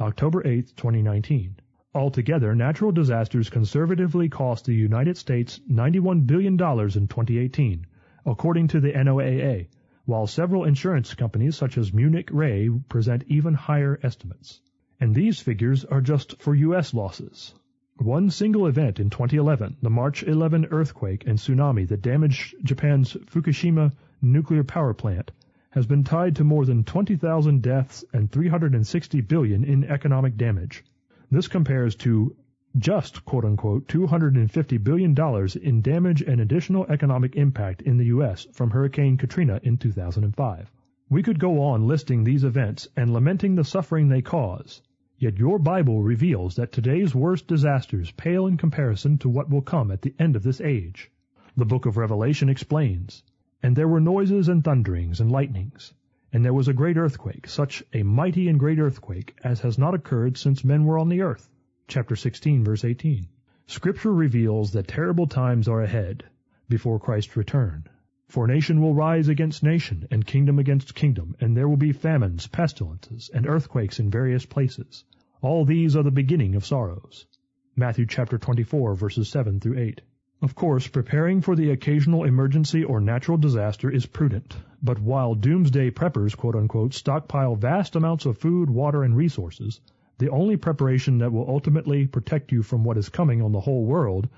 October 0.00 0.46
8, 0.46 0.76
2019. 0.76 1.56
Altogether, 1.92 2.54
natural 2.54 2.92
disasters 2.92 3.50
conservatively 3.50 4.28
cost 4.28 4.64
the 4.64 4.72
United 4.72 5.16
States 5.16 5.60
$91 5.68 6.24
billion 6.24 6.52
in 6.52 7.08
2018, 7.08 7.84
according 8.24 8.68
to 8.68 8.78
the 8.78 8.92
NOAA, 8.92 9.66
while 10.04 10.28
several 10.28 10.62
insurance 10.62 11.14
companies 11.14 11.56
such 11.56 11.76
as 11.76 11.92
Munich 11.92 12.28
Re 12.30 12.70
present 12.88 13.24
even 13.26 13.54
higher 13.54 13.98
estimates. 14.04 14.60
And 15.00 15.16
these 15.16 15.40
figures 15.40 15.84
are 15.84 16.00
just 16.00 16.40
for 16.40 16.54
U.S. 16.54 16.94
losses. 16.94 17.52
One 17.96 18.30
single 18.30 18.68
event 18.68 19.00
in 19.00 19.10
2011, 19.10 19.78
the 19.82 19.90
March 19.90 20.22
11 20.22 20.66
earthquake 20.70 21.26
and 21.26 21.38
tsunami 21.38 21.88
that 21.88 22.02
damaged 22.02 22.54
Japan's 22.62 23.14
Fukushima 23.14 23.92
nuclear 24.22 24.62
power 24.62 24.94
plant, 24.94 25.32
has 25.70 25.86
been 25.86 26.02
tied 26.02 26.36
to 26.36 26.44
more 26.44 26.64
than 26.64 26.82
20,000 26.84 27.62
deaths 27.62 28.04
and 28.12 28.32
360 28.32 29.20
billion 29.20 29.64
in 29.64 29.84
economic 29.84 30.36
damage. 30.36 30.84
This 31.30 31.48
compares 31.48 31.94
to 31.96 32.34
just 32.76 33.24
quote 33.24 33.44
unquote 33.44 33.88
$250 33.88 34.82
billion 34.82 35.16
in 35.62 35.82
damage 35.82 36.22
and 36.22 36.40
additional 36.40 36.86
economic 36.86 37.36
impact 37.36 37.82
in 37.82 37.96
the 37.96 38.06
U.S. 38.06 38.46
from 38.52 38.70
Hurricane 38.70 39.16
Katrina 39.16 39.60
in 39.62 39.76
2005. 39.76 40.70
We 41.10 41.22
could 41.22 41.38
go 41.38 41.62
on 41.62 41.86
listing 41.86 42.24
these 42.24 42.44
events 42.44 42.86
and 42.96 43.12
lamenting 43.12 43.54
the 43.54 43.64
suffering 43.64 44.08
they 44.08 44.22
cause, 44.22 44.82
yet 45.18 45.38
your 45.38 45.58
Bible 45.58 46.02
reveals 46.02 46.56
that 46.56 46.72
today's 46.72 47.14
worst 47.14 47.46
disasters 47.46 48.10
pale 48.12 48.46
in 48.46 48.56
comparison 48.56 49.18
to 49.18 49.28
what 49.28 49.50
will 49.50 49.62
come 49.62 49.90
at 49.90 50.02
the 50.02 50.14
end 50.18 50.36
of 50.36 50.42
this 50.42 50.60
age. 50.60 51.10
The 51.56 51.64
book 51.64 51.86
of 51.86 51.96
Revelation 51.96 52.48
explains, 52.48 53.22
And 53.62 53.74
there 53.74 53.88
were 53.88 54.00
noises 54.00 54.48
and 54.48 54.62
thunderings 54.62 55.20
and 55.20 55.32
lightnings, 55.32 55.92
and 56.32 56.44
there 56.44 56.54
was 56.54 56.68
a 56.68 56.72
great 56.72 56.96
earthquake, 56.96 57.48
such 57.48 57.82
a 57.92 58.04
mighty 58.04 58.48
and 58.48 58.58
great 58.58 58.78
earthquake 58.78 59.36
as 59.42 59.60
has 59.60 59.78
not 59.78 59.94
occurred 59.94 60.36
since 60.36 60.62
men 60.62 60.84
were 60.84 60.98
on 60.98 61.08
the 61.08 61.22
earth. 61.22 61.50
Chapter 61.88 62.14
16, 62.14 62.62
verse 62.62 62.84
18. 62.84 63.26
Scripture 63.66 64.12
reveals 64.12 64.72
that 64.72 64.86
terrible 64.86 65.26
times 65.26 65.66
are 65.66 65.82
ahead, 65.82 66.24
before 66.68 67.00
Christ's 67.00 67.36
return. 67.36 67.88
For 68.28 68.46
nation 68.46 68.80
will 68.80 68.94
rise 68.94 69.28
against 69.28 69.62
nation, 69.62 70.06
and 70.10 70.26
kingdom 70.26 70.58
against 70.58 70.94
kingdom, 70.94 71.34
and 71.40 71.56
there 71.56 71.68
will 71.68 71.76
be 71.76 71.92
famines, 71.92 72.46
pestilences, 72.46 73.30
and 73.32 73.46
earthquakes 73.46 73.98
in 73.98 74.10
various 74.10 74.46
places. 74.46 75.04
All 75.40 75.64
these 75.64 75.96
are 75.96 76.02
the 76.02 76.10
beginning 76.10 76.54
of 76.54 76.64
sorrows. 76.64 77.26
Matthew 77.74 78.06
chapter 78.06 78.38
24, 78.38 78.94
verses 78.94 79.28
7 79.28 79.60
through 79.60 79.78
8. 79.78 80.02
Of 80.40 80.54
course, 80.54 80.86
preparing 80.86 81.40
for 81.40 81.56
the 81.56 81.70
occasional 81.70 82.22
emergency 82.22 82.84
or 82.84 83.00
natural 83.00 83.38
disaster 83.38 83.90
is 83.90 84.06
prudent, 84.06 84.56
but 84.80 85.00
while 85.00 85.34
doomsday 85.34 85.90
preppers, 85.90 86.36
quote 86.36 86.54
unquote, 86.54 86.94
stockpile 86.94 87.56
vast 87.56 87.96
amounts 87.96 88.24
of 88.24 88.38
food, 88.38 88.70
water, 88.70 89.02
and 89.02 89.16
resources, 89.16 89.80
the 90.18 90.30
only 90.30 90.56
preparation 90.56 91.18
that 91.18 91.32
will 91.32 91.50
ultimately 91.50 92.06
protect 92.06 92.52
you 92.52 92.62
from 92.62 92.84
what 92.84 92.96
is 92.96 93.08
coming 93.08 93.42
on 93.42 93.50
the 93.50 93.58
whole 93.58 93.84
world 93.84 94.28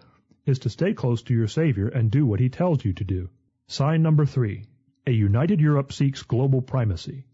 is 0.47 0.61
to 0.61 0.71
stay 0.71 0.95
close 0.95 1.21
to 1.25 1.35
your 1.35 1.49
Savior 1.49 1.88
and 1.88 2.11
do 2.11 2.25
what 2.25 2.40
He 2.40 2.49
tells 2.49 2.83
you 2.83 2.95
to 2.95 3.04
do. 3.04 3.28
Sign 3.66 4.02
number 4.02 4.25
three. 4.25 4.64
A 5.07 5.12
united 5.12 5.61
Europe 5.61 5.92
seeks 5.92 6.23
global 6.23 6.62
primacy. 6.62 7.26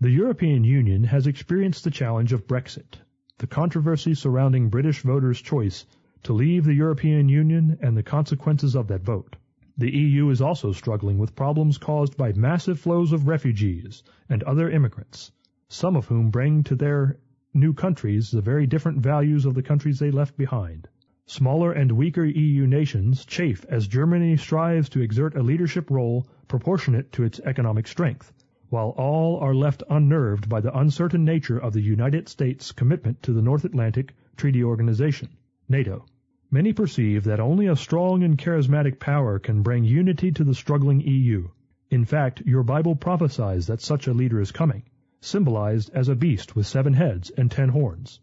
The 0.00 0.10
European 0.10 0.64
Union 0.64 1.04
has 1.04 1.26
experienced 1.26 1.84
the 1.84 1.90
challenge 1.90 2.32
of 2.32 2.46
Brexit, 2.46 2.98
the 3.36 3.46
controversy 3.46 4.14
surrounding 4.14 4.70
British 4.70 5.02
voters' 5.02 5.42
choice 5.42 5.84
to 6.22 6.32
leave 6.32 6.64
the 6.64 6.74
European 6.74 7.28
Union 7.28 7.78
and 7.80 7.96
the 7.96 8.02
consequences 8.02 8.74
of 8.74 8.88
that 8.88 9.02
vote. 9.02 9.36
The 9.78 9.96
EU 9.96 10.28
is 10.28 10.42
also 10.42 10.72
struggling 10.72 11.18
with 11.18 11.34
problems 11.34 11.78
caused 11.78 12.16
by 12.16 12.32
massive 12.34 12.78
flows 12.78 13.12
of 13.12 13.26
refugees 13.26 14.02
and 14.28 14.42
other 14.42 14.68
immigrants, 14.68 15.32
some 15.68 15.96
of 15.96 16.06
whom 16.06 16.30
bring 16.30 16.62
to 16.64 16.74
their 16.76 17.16
new 17.54 17.72
countries 17.72 18.30
the 18.30 18.42
very 18.42 18.66
different 18.66 18.98
values 18.98 19.46
of 19.46 19.54
the 19.54 19.62
countries 19.62 19.98
they 19.98 20.10
left 20.10 20.36
behind. 20.36 20.86
Smaller 21.24 21.72
and 21.72 21.92
weaker 21.92 22.24
EU 22.24 22.66
nations 22.66 23.24
chafe 23.24 23.64
as 23.68 23.88
Germany 23.88 24.36
strives 24.36 24.88
to 24.90 25.00
exert 25.00 25.36
a 25.36 25.42
leadership 25.42 25.90
role 25.90 26.26
proportionate 26.48 27.10
to 27.12 27.22
its 27.22 27.40
economic 27.40 27.86
strength, 27.86 28.32
while 28.68 28.90
all 28.90 29.38
are 29.38 29.54
left 29.54 29.82
unnerved 29.88 30.48
by 30.48 30.60
the 30.60 30.76
uncertain 30.78 31.24
nature 31.24 31.58
of 31.58 31.72
the 31.72 31.80
United 31.80 32.28
States' 32.28 32.72
commitment 32.72 33.22
to 33.22 33.32
the 33.32 33.42
North 33.42 33.64
Atlantic 33.64 34.14
Treaty 34.36 34.62
Organization, 34.62 35.28
NATO. 35.70 36.04
Many 36.50 36.72
perceive 36.72 37.22
that 37.22 37.38
only 37.38 37.68
a 37.68 37.76
strong 37.76 38.24
and 38.24 38.36
charismatic 38.36 38.98
power 38.98 39.38
can 39.38 39.62
bring 39.62 39.84
unity 39.84 40.32
to 40.32 40.42
the 40.42 40.52
struggling 40.52 41.00
EU. 41.00 41.46
In 41.90 42.04
fact, 42.04 42.42
your 42.44 42.64
Bible 42.64 42.96
prophesies 42.96 43.68
that 43.68 43.80
such 43.80 44.08
a 44.08 44.12
leader 44.12 44.40
is 44.40 44.50
coming, 44.50 44.82
symbolized 45.20 45.88
as 45.94 46.08
a 46.08 46.16
beast 46.16 46.56
with 46.56 46.66
seven 46.66 46.94
heads 46.94 47.30
and 47.30 47.52
ten 47.52 47.68
horns. 47.68 48.18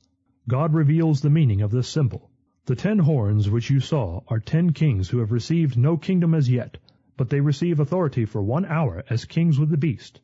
God 0.50 0.74
reveals 0.74 1.22
the 1.22 1.30
meaning 1.30 1.62
of 1.62 1.72
this 1.72 1.88
symbol. 1.88 2.30
The 2.66 2.76
ten 2.76 3.00
horns 3.00 3.50
which 3.50 3.70
you 3.70 3.80
saw 3.80 4.24
are 4.28 4.42
ten 4.42 4.74
kings 4.74 5.08
who 5.08 5.20
have 5.20 5.32
received 5.32 5.78
no 5.78 5.96
kingdom 5.96 6.34
as 6.34 6.50
yet, 6.50 6.78
but 7.16 7.30
they 7.30 7.40
receive 7.40 7.80
authority 7.80 8.26
for 8.26 8.44
one 8.44 8.66
hour 8.66 9.06
as 9.10 9.24
kings 9.24 9.58
with 9.58 9.70
the 9.70 9.78
beast. 9.78 10.20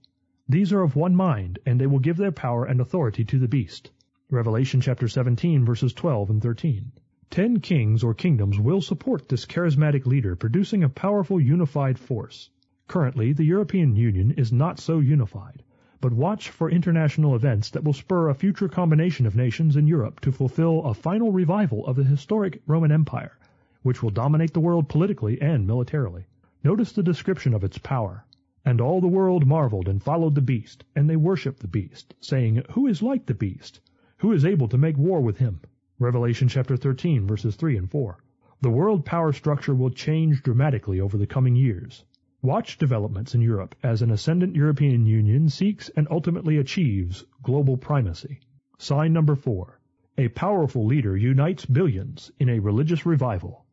These 0.49 0.73
are 0.73 0.81
of 0.81 0.97
one 0.97 1.15
mind, 1.15 1.59
and 1.65 1.79
they 1.79 1.87
will 1.87 1.99
give 1.99 2.17
their 2.17 2.33
power 2.33 2.65
and 2.65 2.81
authority 2.81 3.23
to 3.23 3.39
the 3.39 3.47
beast. 3.47 3.91
Revelation 4.29 4.81
chapter 4.81 5.07
17 5.07 5.63
verses 5.63 5.93
12 5.93 6.29
and 6.29 6.41
13. 6.41 6.91
Ten 7.33 7.61
kings 7.61 8.03
or 8.03 8.13
kingdoms 8.13 8.59
will 8.59 8.79
support 8.79 9.27
this 9.27 9.47
charismatic 9.47 10.05
leader, 10.05 10.35
producing 10.35 10.83
a 10.83 10.87
powerful 10.87 11.41
unified 11.41 11.97
force. 11.97 12.51
Currently, 12.87 13.33
the 13.33 13.43
European 13.43 13.95
Union 13.95 14.29
is 14.37 14.53
not 14.53 14.79
so 14.79 14.99
unified, 14.99 15.63
but 15.99 16.13
watch 16.13 16.51
for 16.51 16.69
international 16.69 17.35
events 17.35 17.71
that 17.71 17.83
will 17.83 17.93
spur 17.93 18.29
a 18.29 18.35
future 18.35 18.67
combination 18.69 19.25
of 19.25 19.35
nations 19.35 19.75
in 19.75 19.87
Europe 19.87 20.19
to 20.19 20.31
fulfill 20.31 20.83
a 20.83 20.93
final 20.93 21.31
revival 21.31 21.83
of 21.87 21.95
the 21.95 22.03
historic 22.03 22.61
Roman 22.67 22.91
Empire, 22.91 23.35
which 23.81 24.03
will 24.03 24.11
dominate 24.11 24.53
the 24.53 24.59
world 24.59 24.87
politically 24.87 25.41
and 25.41 25.65
militarily. 25.65 26.27
Notice 26.63 26.91
the 26.91 27.01
description 27.01 27.55
of 27.55 27.63
its 27.63 27.79
power. 27.79 28.27
And 28.63 28.79
all 28.79 29.01
the 29.01 29.07
world 29.07 29.47
marveled 29.47 29.87
and 29.87 30.03
followed 30.03 30.35
the 30.35 30.41
beast, 30.41 30.83
and 30.95 31.09
they 31.09 31.15
worshipped 31.15 31.61
the 31.61 31.67
beast, 31.67 32.13
saying, 32.19 32.61
Who 32.73 32.85
is 32.85 33.01
like 33.01 33.25
the 33.25 33.33
beast? 33.33 33.79
Who 34.17 34.33
is 34.33 34.45
able 34.45 34.67
to 34.67 34.77
make 34.77 34.99
war 34.99 35.19
with 35.19 35.39
him? 35.39 35.61
Revelation 35.99 36.47
chapter 36.47 36.75
13 36.75 37.27
verses 37.27 37.55
3 37.55 37.77
and 37.77 37.91
4. 37.91 38.17
The 38.61 38.71
world 38.71 39.05
power 39.05 39.31
structure 39.31 39.75
will 39.75 39.91
change 39.91 40.41
dramatically 40.41 40.99
over 40.99 41.19
the 41.19 41.27
coming 41.27 41.55
years. 41.55 42.03
Watch 42.41 42.79
developments 42.79 43.35
in 43.35 43.41
Europe 43.41 43.75
as 43.83 44.01
an 44.01 44.09
ascendant 44.09 44.55
European 44.55 45.05
Union 45.05 45.49
seeks 45.49 45.89
and 45.89 46.07
ultimately 46.09 46.57
achieves 46.57 47.25
global 47.43 47.77
primacy. 47.77 48.39
Sign 48.79 49.13
number 49.13 49.35
4. 49.35 49.79
A 50.17 50.29
powerful 50.29 50.83
leader 50.83 51.15
unites 51.15 51.65
billions 51.65 52.31
in 52.39 52.49
a 52.49 52.59
religious 52.59 53.05
revival. 53.05 53.63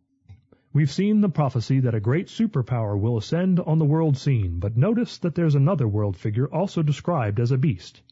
We've 0.75 0.91
seen 0.91 1.23
the 1.23 1.29
prophecy 1.31 1.81
that 1.81 1.95
a 1.95 2.01
great 2.01 2.27
superpower 2.27 3.01
will 3.01 3.17
ascend 3.17 3.61
on 3.61 3.79
the 3.79 3.87
world 3.87 4.19
scene, 4.19 4.59
but 4.59 4.77
notice 4.77 5.17
that 5.19 5.35
there's 5.35 5.55
another 5.55 5.89
world 5.89 6.19
figure 6.19 6.47
also 6.47 6.83
described 6.83 7.41
as 7.41 7.51
a 7.51 7.59
beast. 7.59 8.03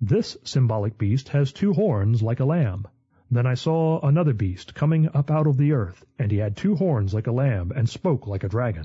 This 0.00 0.36
symbolic 0.44 0.96
beast 0.98 1.30
has 1.30 1.52
two 1.52 1.72
horns 1.72 2.22
like 2.22 2.38
a 2.38 2.44
lamb. 2.44 2.86
Then 3.28 3.44
I 3.44 3.54
saw 3.54 3.98
another 4.06 4.32
beast 4.32 4.72
coming 4.76 5.08
up 5.12 5.32
out 5.32 5.48
of 5.48 5.56
the 5.56 5.72
earth, 5.72 6.06
and 6.16 6.30
he 6.30 6.38
had 6.38 6.56
two 6.56 6.76
horns 6.76 7.12
like 7.12 7.26
a 7.26 7.32
lamb, 7.32 7.72
and 7.74 7.88
spoke 7.88 8.28
like 8.28 8.44
a 8.44 8.48
dragon. 8.48 8.84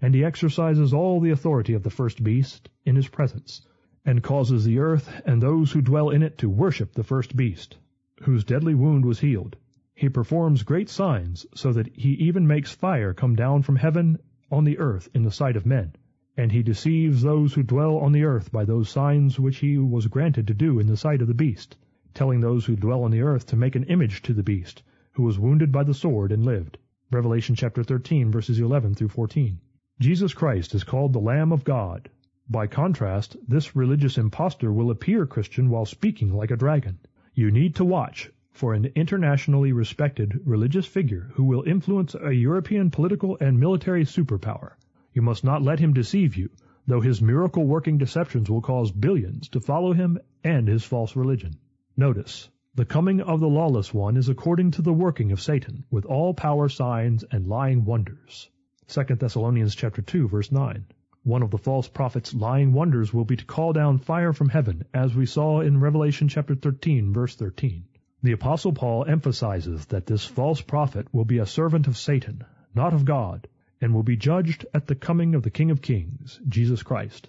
And 0.00 0.14
he 0.14 0.22
exercises 0.24 0.94
all 0.94 1.18
the 1.18 1.32
authority 1.32 1.74
of 1.74 1.82
the 1.82 1.90
first 1.90 2.22
beast 2.22 2.70
in 2.84 2.94
his 2.94 3.08
presence, 3.08 3.66
and 4.04 4.22
causes 4.22 4.64
the 4.64 4.78
earth 4.78 5.12
and 5.26 5.42
those 5.42 5.72
who 5.72 5.82
dwell 5.82 6.10
in 6.10 6.22
it 6.22 6.38
to 6.38 6.48
worship 6.48 6.92
the 6.92 7.02
first 7.02 7.36
beast, 7.36 7.76
whose 8.20 8.44
deadly 8.44 8.72
wound 8.72 9.04
was 9.04 9.18
healed. 9.18 9.56
He 9.96 10.08
performs 10.08 10.62
great 10.62 10.88
signs, 10.88 11.44
so 11.52 11.72
that 11.72 11.88
he 11.92 12.10
even 12.10 12.46
makes 12.46 12.70
fire 12.72 13.12
come 13.12 13.34
down 13.34 13.62
from 13.62 13.74
heaven 13.74 14.20
on 14.48 14.62
the 14.62 14.78
earth 14.78 15.08
in 15.12 15.24
the 15.24 15.32
sight 15.32 15.56
of 15.56 15.66
men. 15.66 15.92
And 16.36 16.52
he 16.52 16.62
deceives 16.62 17.22
those 17.22 17.54
who 17.54 17.64
dwell 17.64 17.96
on 17.96 18.12
the 18.12 18.22
earth 18.22 18.52
by 18.52 18.64
those 18.64 18.88
signs 18.88 19.40
which 19.40 19.56
he 19.56 19.76
was 19.76 20.06
granted 20.06 20.46
to 20.46 20.54
do 20.54 20.78
in 20.78 20.86
the 20.86 20.96
sight 20.96 21.20
of 21.20 21.26
the 21.26 21.34
beast 21.34 21.76
telling 22.14 22.40
those 22.40 22.66
who 22.66 22.76
dwell 22.76 23.04
on 23.04 23.10
the 23.10 23.22
earth 23.22 23.46
to 23.46 23.56
make 23.56 23.74
an 23.74 23.84
image 23.84 24.22
to 24.22 24.32
the 24.32 24.42
beast, 24.42 24.82
who 25.12 25.22
was 25.22 25.38
wounded 25.38 25.72
by 25.72 25.84
the 25.84 25.94
sword 25.94 26.32
and 26.32 26.44
lived. 26.44 26.78
Revelation 27.10 27.54
chapter 27.54 27.82
13 27.82 28.30
verses 28.30 28.58
11 28.58 28.94
through 28.94 29.08
14. 29.08 29.60
Jesus 30.00 30.34
Christ 30.34 30.74
is 30.74 30.84
called 30.84 31.12
the 31.12 31.20
Lamb 31.20 31.52
of 31.52 31.64
God. 31.64 32.08
By 32.48 32.66
contrast, 32.66 33.36
this 33.46 33.76
religious 33.76 34.18
impostor 34.18 34.72
will 34.72 34.90
appear 34.90 35.26
Christian 35.26 35.70
while 35.70 35.84
speaking 35.84 36.32
like 36.32 36.50
a 36.50 36.56
dragon. 36.56 36.98
You 37.34 37.50
need 37.50 37.76
to 37.76 37.84
watch 37.84 38.30
for 38.50 38.74
an 38.74 38.86
internationally 38.94 39.72
respected 39.72 40.40
religious 40.44 40.86
figure 40.86 41.30
who 41.34 41.44
will 41.44 41.62
influence 41.62 42.14
a 42.14 42.32
European 42.32 42.90
political 42.90 43.38
and 43.40 43.58
military 43.58 44.04
superpower. 44.04 44.72
You 45.12 45.22
must 45.22 45.44
not 45.44 45.62
let 45.62 45.78
him 45.78 45.94
deceive 45.94 46.36
you, 46.36 46.50
though 46.86 47.00
his 47.00 47.22
miracle 47.22 47.64
working 47.64 47.96
deceptions 47.96 48.50
will 48.50 48.60
cause 48.60 48.90
billions 48.90 49.48
to 49.50 49.60
follow 49.60 49.92
him 49.92 50.18
and 50.42 50.68
his 50.68 50.84
false 50.84 51.14
religion. 51.14 51.56
Notice, 51.96 52.48
the 52.74 52.86
coming 52.86 53.20
of 53.20 53.40
the 53.40 53.48
lawless 53.48 53.92
one 53.92 54.16
is 54.16 54.30
according 54.30 54.70
to 54.70 54.82
the 54.82 54.94
working 54.94 55.30
of 55.30 55.42
Satan, 55.42 55.84
with 55.90 56.06
all 56.06 56.32
power 56.32 56.70
signs 56.70 57.22
and 57.30 57.46
lying 57.46 57.84
wonders. 57.84 58.48
2 58.88 59.16
Thessalonians 59.16 59.74
chapter 59.74 60.00
2 60.00 60.26
verse 60.26 60.50
9. 60.50 60.86
One 61.22 61.42
of 61.42 61.50
the 61.50 61.58
false 61.58 61.88
prophets' 61.88 62.32
lying 62.32 62.72
wonders 62.72 63.12
will 63.12 63.26
be 63.26 63.36
to 63.36 63.44
call 63.44 63.74
down 63.74 63.98
fire 63.98 64.32
from 64.32 64.48
heaven, 64.48 64.86
as 64.94 65.14
we 65.14 65.26
saw 65.26 65.60
in 65.60 65.80
Revelation 65.80 66.28
chapter 66.28 66.54
13 66.54 67.12
verse 67.12 67.36
13. 67.36 67.84
The 68.22 68.32
Apostle 68.32 68.72
Paul 68.72 69.04
emphasizes 69.04 69.84
that 69.86 70.06
this 70.06 70.24
false 70.24 70.62
prophet 70.62 71.12
will 71.12 71.26
be 71.26 71.40
a 71.40 71.46
servant 71.46 71.88
of 71.88 71.98
Satan, 71.98 72.42
not 72.74 72.94
of 72.94 73.04
God, 73.04 73.48
and 73.82 73.92
will 73.92 74.02
be 74.02 74.16
judged 74.16 74.64
at 74.72 74.86
the 74.86 74.94
coming 74.94 75.34
of 75.34 75.42
the 75.42 75.50
King 75.50 75.70
of 75.70 75.82
Kings, 75.82 76.40
Jesus 76.48 76.82
Christ. 76.82 77.28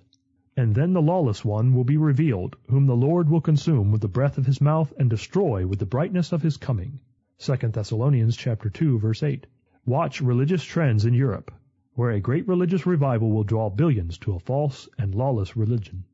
And 0.55 0.75
then 0.75 0.93
the 0.93 1.01
lawless 1.01 1.43
one 1.43 1.74
will 1.74 1.83
be 1.83 1.98
revealed, 1.98 2.55
whom 2.69 2.86
the 2.86 2.95
Lord 2.95 3.27
will 3.27 3.41
consume 3.41 3.91
with 3.91 4.01
the 4.01 4.07
breath 4.07 4.38
of 4.38 4.45
his 4.45 4.62
mouth 4.62 4.93
and 5.00 5.10
destroy 5.10 5.65
with 5.65 5.79
the 5.79 5.86
brightness 5.86 6.31
of 6.31 6.43
his 6.43 6.57
coming. 6.57 7.00
2 7.39 7.55
Thessalonians 7.55 8.38
chapter 8.38 8.69
2 8.69 9.00
verse 9.00 9.24
8. 9.24 9.48
Watch 9.86 10.22
religious 10.22 10.63
trends 10.63 11.05
in 11.05 11.13
Europe, 11.15 11.51
where 11.95 12.12
a 12.12 12.19
great 12.19 12.48
religious 12.48 12.86
revival 12.86 13.31
will 13.31 13.43
draw 13.43 13.72
billions 13.72 14.19
to 14.19 14.33
a 14.33 14.39
false 14.39 14.88
and 15.00 15.15
lawless 15.15 15.57
religion. 15.57 16.05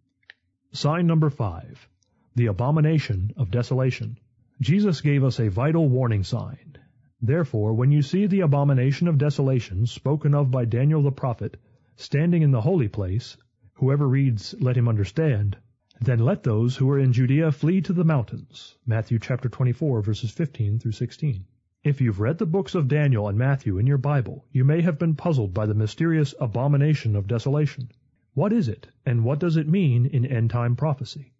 Sign 0.71 1.05
number 1.05 1.29
5. 1.29 1.89
The 2.35 2.45
abomination 2.45 3.33
of 3.35 3.51
desolation. 3.51 4.17
Jesus 4.61 5.01
gave 5.01 5.23
us 5.23 5.39
a 5.39 5.49
vital 5.49 5.89
warning 5.89 6.23
sign. 6.23 6.77
Therefore, 7.21 7.73
when 7.73 7.91
you 7.91 8.01
see 8.01 8.25
the 8.25 8.39
abomination 8.39 9.09
of 9.09 9.17
desolation 9.17 9.85
spoken 9.85 10.33
of 10.33 10.49
by 10.49 10.63
Daniel 10.63 11.03
the 11.03 11.11
prophet, 11.11 11.57
standing 11.97 12.41
in 12.41 12.51
the 12.51 12.61
holy 12.61 12.87
place, 12.87 13.35
whoever 13.79 14.09
reads, 14.09 14.53
let 14.59 14.75
him 14.75 14.89
understand, 14.89 15.57
then 16.01 16.19
let 16.19 16.43
those 16.43 16.75
who 16.75 16.89
are 16.89 16.99
in 16.99 17.13
Judea 17.13 17.49
flee 17.51 17.79
to 17.81 17.93
the 17.93 18.03
mountains. 18.03 18.75
Matthew 18.85 19.19
chapter 19.19 19.47
24 19.47 20.01
verses 20.01 20.31
15 20.31 20.79
through 20.79 20.91
16. 20.91 21.45
If 21.81 22.01
you've 22.01 22.19
read 22.19 22.39
the 22.39 22.45
books 22.45 22.75
of 22.75 22.89
Daniel 22.89 23.29
and 23.29 23.37
Matthew 23.37 23.77
in 23.77 23.87
your 23.87 23.97
Bible, 23.97 24.45
you 24.51 24.65
may 24.65 24.81
have 24.81 24.99
been 24.99 25.15
puzzled 25.15 25.53
by 25.53 25.65
the 25.65 25.73
mysterious 25.73 26.35
abomination 26.41 27.15
of 27.15 27.27
desolation. 27.27 27.89
What 28.33 28.51
is 28.51 28.67
it, 28.67 28.89
and 29.05 29.23
what 29.23 29.39
does 29.39 29.55
it 29.55 29.65
mean 29.65 30.05
in 30.05 30.25
end 30.25 30.49
time 30.49 30.75
prophecy? 30.75 31.31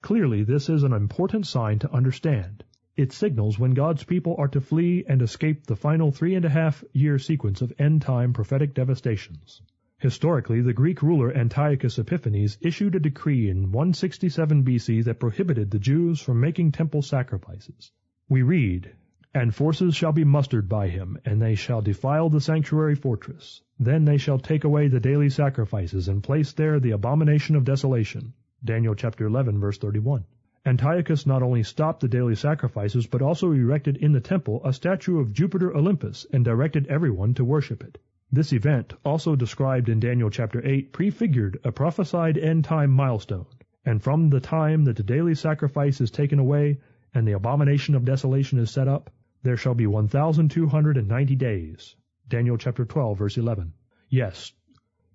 Clearly, 0.00 0.44
this 0.44 0.68
is 0.68 0.84
an 0.84 0.92
important 0.92 1.44
sign 1.48 1.80
to 1.80 1.92
understand. 1.92 2.62
It 2.96 3.12
signals 3.12 3.58
when 3.58 3.74
God's 3.74 4.04
people 4.04 4.36
are 4.38 4.48
to 4.48 4.60
flee 4.60 5.04
and 5.08 5.22
escape 5.22 5.66
the 5.66 5.74
final 5.74 6.12
three 6.12 6.36
and 6.36 6.44
a 6.44 6.50
half 6.50 6.84
year 6.92 7.18
sequence 7.18 7.62
of 7.62 7.72
end 7.80 8.02
time 8.02 8.32
prophetic 8.32 8.74
devastations. 8.74 9.60
Historically, 10.00 10.62
the 10.62 10.72
Greek 10.72 11.02
ruler 11.02 11.30
Antiochus 11.30 11.98
Epiphanes 11.98 12.56
issued 12.62 12.94
a 12.94 13.00
decree 13.00 13.50
in 13.50 13.70
167 13.70 14.64
BC 14.64 15.04
that 15.04 15.20
prohibited 15.20 15.70
the 15.70 15.78
Jews 15.78 16.22
from 16.22 16.40
making 16.40 16.72
temple 16.72 17.02
sacrifices. 17.02 17.92
We 18.26 18.40
read, 18.40 18.92
And 19.34 19.54
forces 19.54 19.94
shall 19.94 20.12
be 20.12 20.24
mustered 20.24 20.70
by 20.70 20.88
him, 20.88 21.18
and 21.26 21.42
they 21.42 21.54
shall 21.54 21.82
defile 21.82 22.30
the 22.30 22.40
sanctuary 22.40 22.94
fortress. 22.94 23.60
Then 23.78 24.06
they 24.06 24.16
shall 24.16 24.38
take 24.38 24.64
away 24.64 24.88
the 24.88 25.00
daily 25.00 25.28
sacrifices, 25.28 26.08
and 26.08 26.22
place 26.22 26.54
there 26.54 26.80
the 26.80 26.92
abomination 26.92 27.54
of 27.54 27.64
desolation. 27.64 28.32
Daniel 28.64 28.94
chapter 28.94 29.26
11 29.26 29.60
verse 29.60 29.76
31. 29.76 30.24
Antiochus 30.64 31.26
not 31.26 31.42
only 31.42 31.62
stopped 31.62 32.00
the 32.00 32.08
daily 32.08 32.36
sacrifices, 32.36 33.06
but 33.06 33.20
also 33.20 33.52
erected 33.52 33.98
in 33.98 34.12
the 34.12 34.20
temple 34.20 34.62
a 34.64 34.72
statue 34.72 35.18
of 35.18 35.34
Jupiter 35.34 35.76
Olympus 35.76 36.26
and 36.32 36.42
directed 36.42 36.86
everyone 36.86 37.34
to 37.34 37.44
worship 37.44 37.82
it. 37.82 37.98
This 38.32 38.52
event, 38.52 38.94
also 39.04 39.34
described 39.34 39.88
in 39.88 39.98
Daniel 39.98 40.30
chapter 40.30 40.64
8, 40.64 40.92
prefigured 40.92 41.58
a 41.64 41.72
prophesied 41.72 42.38
end 42.38 42.64
time 42.64 42.90
milestone. 42.90 43.46
And 43.84 44.00
from 44.00 44.30
the 44.30 44.38
time 44.38 44.84
that 44.84 44.96
the 44.96 45.02
daily 45.02 45.34
sacrifice 45.34 46.00
is 46.00 46.12
taken 46.12 46.38
away 46.38 46.78
and 47.12 47.26
the 47.26 47.32
abomination 47.32 47.96
of 47.96 48.04
desolation 48.04 48.60
is 48.60 48.70
set 48.70 48.86
up, 48.86 49.10
there 49.42 49.56
shall 49.56 49.74
be 49.74 49.88
1,290 49.88 51.34
days. 51.34 51.96
Daniel 52.28 52.56
chapter 52.56 52.84
12 52.84 53.18
verse 53.18 53.36
11. 53.36 53.72
Yes, 54.08 54.52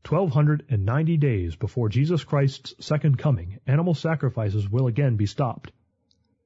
1290 0.08 1.18
days 1.18 1.56
before 1.56 1.88
Jesus 1.88 2.24
Christ's 2.26 2.76
second 2.86 3.18
coming, 3.18 3.60
animal 3.66 3.94
sacrifices 3.94 4.70
will 4.70 4.88
again 4.88 5.16
be 5.16 5.26
stopped. 5.26 5.72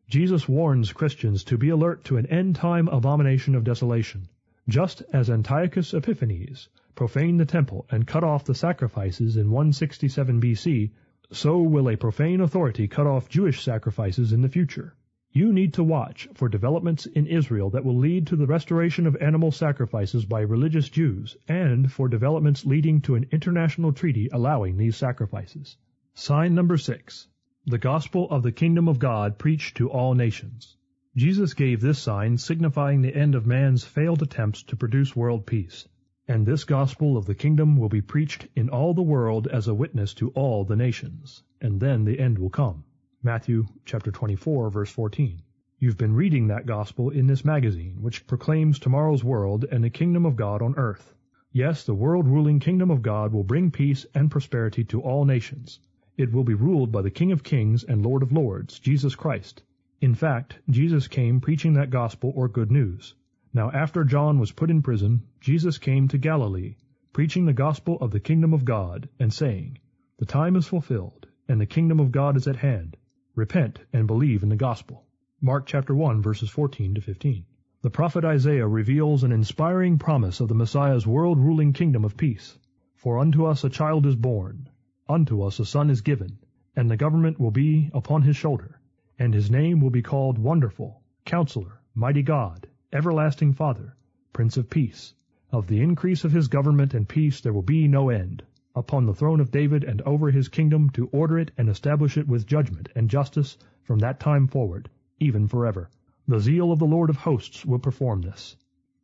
Jesus 0.08 0.48
warns 0.48 0.94
Christians 0.94 1.44
to 1.46 1.58
be 1.58 1.70
alert 1.70 2.04
to 2.06 2.18
an 2.18 2.28
end-time 2.28 2.88
abomination 2.88 3.56
of 3.56 3.64
desolation. 3.64 4.30
Just 4.70 5.02
as 5.12 5.32
Antiochus 5.32 5.96
Epiphanes 5.96 6.70
profaned 6.94 7.40
the 7.40 7.46
temple 7.46 7.88
and 7.90 8.06
cut 8.06 8.24
off 8.24 8.46
the 8.46 8.54
sacrifices 8.54 9.36
in 9.36 9.50
167 9.50 10.40
BC, 10.40 10.92
so 11.32 11.60
will 11.60 11.90
a 11.90 11.96
profane 11.96 12.40
authority 12.40 12.88
cut 12.88 13.08
off 13.08 13.28
Jewish 13.30 13.64
sacrifices 13.64 14.32
in 14.32 14.42
the 14.44 14.48
future. 14.48 14.94
You 15.32 15.52
need 15.52 15.74
to 15.74 15.84
watch 15.84 16.30
for 16.36 16.48
developments 16.48 17.08
in 17.08 17.26
Israel 17.26 17.72
that 17.72 17.84
will 17.84 17.98
lead 17.98 18.28
to 18.28 18.36
the 18.36 18.46
restoration 18.46 19.08
of 19.08 19.16
animal 19.16 19.52
sacrifices 19.52 20.24
by 20.24 20.42
religious 20.42 20.88
Jews 20.88 21.36
and 21.48 21.92
for 21.92 22.08
developments 22.08 22.64
leading 22.64 23.02
to 23.02 23.16
an 23.16 23.26
international 23.32 23.92
treaty 23.92 24.30
allowing 24.32 24.78
these 24.78 24.96
sacrifices. 24.96 25.78
Sign 26.14 26.54
number 26.54 26.78
six. 26.78 27.28
The 27.66 27.80
gospel 27.80 28.30
of 28.30 28.44
the 28.44 28.52
kingdom 28.52 28.88
of 28.88 29.00
God 29.00 29.40
preached 29.40 29.78
to 29.78 29.90
all 29.90 30.14
nations. 30.14 30.78
Jesus 31.16 31.56
gave 31.56 31.82
this 31.82 31.98
sign 31.98 32.38
signifying 32.38 33.02
the 33.02 33.16
end 33.16 33.34
of 33.34 33.48
man's 33.48 33.84
failed 33.84 34.22
attempts 34.22 34.62
to 34.64 34.76
produce 34.76 35.16
world 35.16 35.46
peace. 35.46 35.88
And 36.28 36.46
this 36.46 36.64
gospel 36.64 37.18
of 37.18 37.26
the 37.26 37.34
kingdom 37.34 37.78
will 37.78 37.90
be 37.90 38.02
preached 38.02 38.48
in 38.56 38.70
all 38.70 38.94
the 38.94 39.02
world 39.02 39.48
as 39.48 39.68
a 39.68 39.74
witness 39.74 40.14
to 40.16 40.30
all 40.30 40.66
the 40.66 40.76
nations. 40.76 41.42
And 41.60 41.80
then 41.80 42.06
the 42.06 42.20
end 42.20 42.38
will 42.38 42.52
come. 42.52 42.84
Matthew 43.24 43.66
chapter 43.86 44.12
24 44.12 44.70
verse 44.70 44.92
14. 44.92 45.42
You've 45.80 45.98
been 45.98 46.14
reading 46.14 46.48
that 46.48 46.68
gospel 46.68 47.10
in 47.10 47.26
this 47.26 47.44
magazine, 47.44 48.02
which 48.02 48.28
proclaims 48.28 48.78
tomorrow's 48.78 49.24
world 49.24 49.66
and 49.72 49.84
the 49.84 49.90
kingdom 49.90 50.28
of 50.28 50.36
God 50.36 50.62
on 50.62 50.76
earth. 50.78 51.16
Yes, 51.52 51.86
the 51.86 51.96
world-ruling 51.96 52.60
kingdom 52.60 52.92
of 52.92 53.02
God 53.02 53.34
will 53.34 53.44
bring 53.44 53.72
peace 53.72 54.06
and 54.14 54.30
prosperity 54.30 54.84
to 54.84 55.02
all 55.02 55.26
nations. 55.26 55.80
It 56.18 56.32
will 56.32 56.44
be 56.44 56.54
ruled 56.54 56.92
by 56.92 57.02
the 57.02 57.10
King 57.10 57.32
of 57.32 57.44
Kings 57.44 57.84
and 57.84 58.06
Lord 58.06 58.22
of 58.22 58.32
Lords, 58.32 58.78
Jesus 58.78 59.16
Christ. 59.16 59.64
In 60.02 60.16
fact, 60.16 60.60
Jesus 60.70 61.10
came 61.10 61.42
preaching 61.42 61.74
that 61.74 61.90
gospel 61.90 62.32
or 62.34 62.48
good 62.48 62.72
news. 62.72 63.16
Now 63.54 63.70
after 63.72 64.06
John 64.06 64.40
was 64.40 64.54
put 64.54 64.72
in 64.72 64.82
prison, 64.82 65.24
Jesus 65.42 65.78
came 65.78 66.08
to 66.08 66.18
Galilee, 66.18 66.76
preaching 67.12 67.46
the 67.46 67.52
gospel 67.52 67.98
of 68.00 68.12
the 68.12 68.20
kingdom 68.22 68.54
of 68.54 68.64
God, 68.64 69.10
and 69.20 69.34
saying, 69.34 69.78
The 70.18 70.26
time 70.26 70.56
is 70.56 70.68
fulfilled, 70.68 71.28
and 71.50 71.60
the 71.60 71.66
kingdom 71.66 72.00
of 72.00 72.14
God 72.14 72.38
is 72.38 72.48
at 72.48 72.56
hand. 72.56 72.96
Repent 73.36 73.80
and 73.92 74.08
believe 74.08 74.42
in 74.42 74.48
the 74.48 74.56
gospel. 74.56 75.04
Mark 75.42 75.66
chapter 75.66 75.94
1 75.94 76.22
verses 76.22 76.50
14 76.50 76.96
to 76.96 77.02
15. 77.02 77.44
The 77.82 77.90
prophet 77.90 78.24
Isaiah 78.24 78.68
reveals 78.68 79.24
an 79.24 79.34
inspiring 79.34 79.98
promise 79.98 80.40
of 80.40 80.48
the 80.48 80.56
Messiah's 80.56 81.06
world-ruling 81.06 81.74
kingdom 81.74 82.06
of 82.06 82.16
peace. 82.16 82.58
For 82.96 83.20
unto 83.20 83.46
us 83.46 83.66
a 83.66 83.70
child 83.70 84.06
is 84.06 84.16
born, 84.16 84.70
unto 85.10 85.42
us 85.42 85.60
a 85.60 85.66
son 85.66 85.90
is 85.90 86.00
given, 86.00 86.40
and 86.74 86.90
the 86.90 86.96
government 86.96 87.38
will 87.38 87.52
be 87.52 87.90
upon 87.94 88.22
his 88.22 88.38
shoulder, 88.38 88.80
and 89.20 89.34
his 89.34 89.52
name 89.52 89.82
will 89.82 89.90
be 89.90 90.02
called 90.02 90.40
Wonderful, 90.40 91.02
Counselor, 91.26 91.82
Mighty 91.94 92.24
God, 92.24 92.68
Everlasting 92.94 93.52
Father, 93.52 93.98
Prince 94.32 94.56
of 94.56 94.70
Peace. 94.70 95.14
Of 95.52 95.68
the 95.68 95.82
increase 95.82 96.24
of 96.24 96.32
his 96.32 96.48
government 96.48 96.94
and 96.94 97.08
peace 97.08 97.42
there 97.42 97.52
will 97.52 97.62
be 97.62 97.88
no 97.88 98.10
end 98.10 98.44
upon 98.76 99.06
the 99.06 99.14
throne 99.14 99.42
of 99.42 99.52
David 99.52 99.84
and 99.84 100.02
over 100.04 100.32
his 100.32 100.48
kingdom 100.48 100.90
to 100.92 101.08
order 101.08 101.38
it 101.38 101.52
and 101.58 101.68
establish 101.68 102.18
it 102.18 102.30
with 102.30 102.48
judgment 102.48 102.88
and 102.96 103.10
justice 103.10 103.58
from 103.84 104.00
that 104.00 104.22
time 104.22 104.48
forward, 104.48 104.90
even 105.20 105.48
forever. 105.48 105.90
The 106.28 106.40
zeal 106.40 106.72
of 106.72 106.80
the 106.80 106.86
Lord 106.86 107.10
of 107.10 107.18
hosts 107.18 107.66
will 107.66 107.80
perform 107.80 108.22
this. 108.22 108.56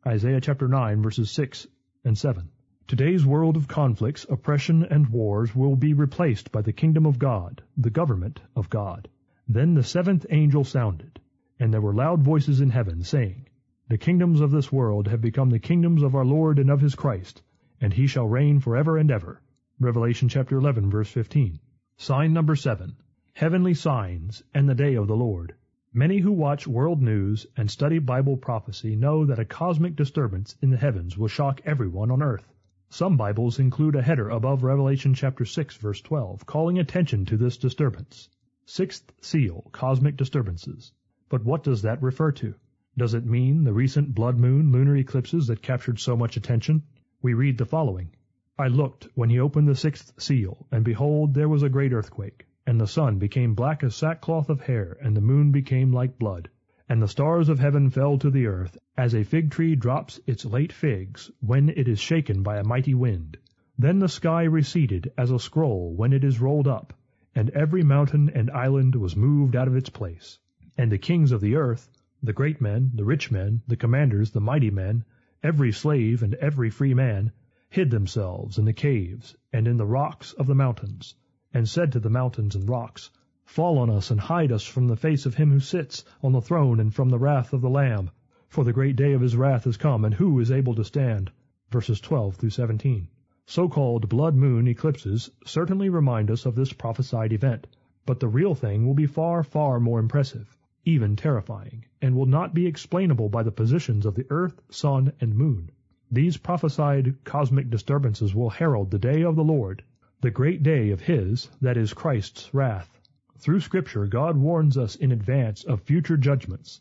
Isaiah 0.06 0.40
chapter 0.40 0.66
9 0.66 1.02
verses 1.02 1.30
6 1.30 1.66
and 2.04 2.16
7. 2.16 2.48
Today's 2.86 3.26
world 3.26 3.56
of 3.56 3.68
conflicts, 3.68 4.24
oppression, 4.30 4.84
and 4.84 5.08
wars 5.08 5.54
will 5.54 5.76
be 5.76 5.92
replaced 5.92 6.52
by 6.52 6.62
the 6.62 6.72
kingdom 6.72 7.04
of 7.04 7.18
God, 7.18 7.62
the 7.76 7.90
government 7.90 8.40
of 8.54 8.70
God. 8.70 9.08
Then 9.48 9.74
the 9.74 9.84
seventh 9.84 10.26
angel 10.30 10.64
sounded, 10.64 11.20
and 11.60 11.72
there 11.72 11.80
were 11.80 11.94
loud 11.94 12.20
voices 12.20 12.60
in 12.60 12.70
heaven, 12.70 13.04
saying, 13.04 13.46
The 13.88 13.96
kingdoms 13.96 14.40
of 14.40 14.50
this 14.50 14.72
world 14.72 15.06
have 15.06 15.20
become 15.20 15.50
the 15.50 15.60
kingdoms 15.60 16.02
of 16.02 16.16
our 16.16 16.24
Lord 16.24 16.58
and 16.58 16.68
of 16.68 16.80
his 16.80 16.96
Christ, 16.96 17.42
and 17.80 17.92
he 17.92 18.08
shall 18.08 18.26
reign 18.26 18.58
for 18.58 18.76
ever 18.76 18.98
and 18.98 19.08
ever. 19.08 19.40
Revelation 19.78 20.28
chapter 20.28 20.58
11 20.58 20.90
verse 20.90 21.08
15. 21.10 21.60
Sign 21.96 22.32
number 22.32 22.56
7. 22.56 22.96
Heavenly 23.34 23.74
signs 23.74 24.42
and 24.52 24.68
the 24.68 24.74
day 24.74 24.96
of 24.96 25.06
the 25.06 25.16
Lord. 25.16 25.54
Many 25.92 26.18
who 26.18 26.32
watch 26.32 26.66
world 26.66 27.00
news 27.00 27.46
and 27.56 27.70
study 27.70 28.00
Bible 28.00 28.36
prophecy 28.36 28.96
know 28.96 29.24
that 29.26 29.38
a 29.38 29.44
cosmic 29.44 29.94
disturbance 29.94 30.56
in 30.60 30.70
the 30.70 30.76
heavens 30.76 31.16
will 31.16 31.28
shock 31.28 31.60
everyone 31.64 32.10
on 32.10 32.20
earth. 32.20 32.52
Some 32.88 33.16
Bibles 33.16 33.60
include 33.60 33.94
a 33.94 34.02
header 34.02 34.28
above 34.28 34.64
Revelation 34.64 35.14
chapter 35.14 35.44
6 35.44 35.76
verse 35.76 36.00
12 36.00 36.46
calling 36.46 36.80
attention 36.80 37.24
to 37.26 37.36
this 37.36 37.56
disturbance. 37.56 38.28
Sixth 38.68 39.12
seal, 39.20 39.70
cosmic 39.70 40.16
disturbances. 40.16 40.92
But 41.28 41.44
what 41.44 41.62
does 41.62 41.82
that 41.82 42.02
refer 42.02 42.32
to? 42.32 42.56
Does 42.98 43.14
it 43.14 43.24
mean 43.24 43.62
the 43.62 43.72
recent 43.72 44.12
blood 44.12 44.40
moon 44.40 44.72
lunar 44.72 44.96
eclipses 44.96 45.46
that 45.46 45.62
captured 45.62 46.00
so 46.00 46.16
much 46.16 46.36
attention? 46.36 46.82
We 47.22 47.32
read 47.32 47.58
the 47.58 47.64
following. 47.64 48.10
I 48.58 48.66
looked 48.66 49.06
when 49.14 49.30
he 49.30 49.38
opened 49.38 49.68
the 49.68 49.76
sixth 49.76 50.20
seal, 50.20 50.66
and 50.72 50.84
behold, 50.84 51.32
there 51.32 51.48
was 51.48 51.62
a 51.62 51.68
great 51.68 51.92
earthquake. 51.92 52.44
And 52.66 52.80
the 52.80 52.88
sun 52.88 53.20
became 53.20 53.54
black 53.54 53.84
as 53.84 53.94
sackcloth 53.94 54.50
of 54.50 54.62
hair, 54.62 54.98
and 55.00 55.16
the 55.16 55.20
moon 55.20 55.52
became 55.52 55.92
like 55.92 56.18
blood. 56.18 56.50
And 56.88 57.00
the 57.00 57.06
stars 57.06 57.48
of 57.48 57.60
heaven 57.60 57.88
fell 57.88 58.18
to 58.18 58.30
the 58.32 58.48
earth, 58.48 58.76
as 58.98 59.14
a 59.14 59.22
fig 59.22 59.52
tree 59.52 59.76
drops 59.76 60.18
its 60.26 60.44
late 60.44 60.72
figs 60.72 61.30
when 61.38 61.68
it 61.68 61.86
is 61.86 62.00
shaken 62.00 62.42
by 62.42 62.56
a 62.56 62.64
mighty 62.64 62.94
wind. 62.94 63.36
Then 63.78 64.00
the 64.00 64.08
sky 64.08 64.42
receded 64.42 65.12
as 65.16 65.30
a 65.30 65.38
scroll 65.38 65.94
when 65.94 66.12
it 66.12 66.24
is 66.24 66.40
rolled 66.40 66.66
up, 66.66 66.94
and 67.38 67.50
every 67.50 67.82
mountain 67.82 68.30
and 68.30 68.50
island 68.52 68.94
was 68.96 69.14
moved 69.14 69.54
out 69.54 69.68
of 69.68 69.76
its 69.76 69.90
place. 69.90 70.38
And 70.78 70.90
the 70.90 70.96
kings 70.96 71.32
of 71.32 71.42
the 71.42 71.54
earth, 71.54 71.90
The 72.22 72.32
great 72.32 72.62
men, 72.62 72.92
the 72.94 73.04
rich 73.04 73.30
men, 73.30 73.60
the 73.68 73.76
commanders, 73.76 74.30
the 74.30 74.40
mighty 74.40 74.70
men, 74.70 75.04
every 75.42 75.70
slave 75.70 76.22
and 76.22 76.32
every 76.36 76.70
free 76.70 76.94
man, 76.94 77.32
hid 77.68 77.90
themselves 77.90 78.56
in 78.56 78.64
the 78.64 78.72
caves 78.72 79.36
and 79.52 79.68
in 79.68 79.76
the 79.76 79.84
rocks 79.84 80.32
of 80.32 80.46
the 80.46 80.54
mountains, 80.54 81.14
and 81.52 81.68
said 81.68 81.92
to 81.92 82.00
the 82.00 82.08
mountains 82.08 82.56
and 82.56 82.70
rocks, 82.70 83.10
Fall 83.44 83.76
on 83.76 83.90
us 83.90 84.10
and 84.10 84.18
hide 84.18 84.50
us 84.50 84.64
from 84.64 84.86
the 84.86 84.96
face 84.96 85.26
of 85.26 85.34
him 85.34 85.50
who 85.50 85.60
sits 85.60 86.06
on 86.22 86.32
the 86.32 86.40
throne 86.40 86.80
and 86.80 86.94
from 86.94 87.10
the 87.10 87.18
wrath 87.18 87.52
of 87.52 87.60
the 87.60 87.68
Lamb. 87.68 88.10
For 88.48 88.64
the 88.64 88.72
great 88.72 88.96
day 88.96 89.12
of 89.12 89.20
his 89.20 89.36
wrath 89.36 89.66
is 89.66 89.76
come, 89.76 90.06
and 90.06 90.14
who 90.14 90.40
is 90.40 90.50
able 90.50 90.74
to 90.74 90.84
stand? 90.84 91.30
Verses 91.70 92.00
12 92.00 92.36
through 92.36 92.48
17. 92.48 93.08
So-called 93.48 94.08
blood 94.08 94.34
moon 94.34 94.66
eclipses 94.66 95.30
certainly 95.44 95.88
remind 95.88 96.32
us 96.32 96.46
of 96.46 96.56
this 96.56 96.72
prophesied 96.72 97.32
event, 97.32 97.68
but 98.04 98.18
the 98.18 98.26
real 98.26 98.56
thing 98.56 98.84
will 98.84 98.94
be 98.94 99.06
far, 99.06 99.44
far 99.44 99.78
more 99.78 100.00
impressive, 100.00 100.56
even 100.84 101.14
terrifying, 101.14 101.84
and 102.02 102.16
will 102.16 102.26
not 102.26 102.54
be 102.54 102.66
explainable 102.66 103.28
by 103.28 103.44
the 103.44 103.52
positions 103.52 104.04
of 104.04 104.16
the 104.16 104.26
earth, 104.30 104.60
sun, 104.68 105.12
and 105.20 105.36
moon. 105.36 105.70
These 106.10 106.38
prophesied 106.38 107.22
cosmic 107.22 107.70
disturbances 107.70 108.34
will 108.34 108.50
herald 108.50 108.90
the 108.90 108.98
day 108.98 109.22
of 109.22 109.36
the 109.36 109.44
Lord, 109.44 109.84
the 110.22 110.32
great 110.32 110.64
day 110.64 110.90
of 110.90 111.02
His, 111.02 111.48
that 111.60 111.76
is 111.76 111.94
Christ's, 111.94 112.52
wrath. 112.52 113.00
Through 113.38 113.60
Scripture, 113.60 114.08
God 114.08 114.36
warns 114.36 114.76
us 114.76 114.96
in 114.96 115.12
advance 115.12 115.62
of 115.62 115.82
future 115.82 116.16
judgments. 116.16 116.80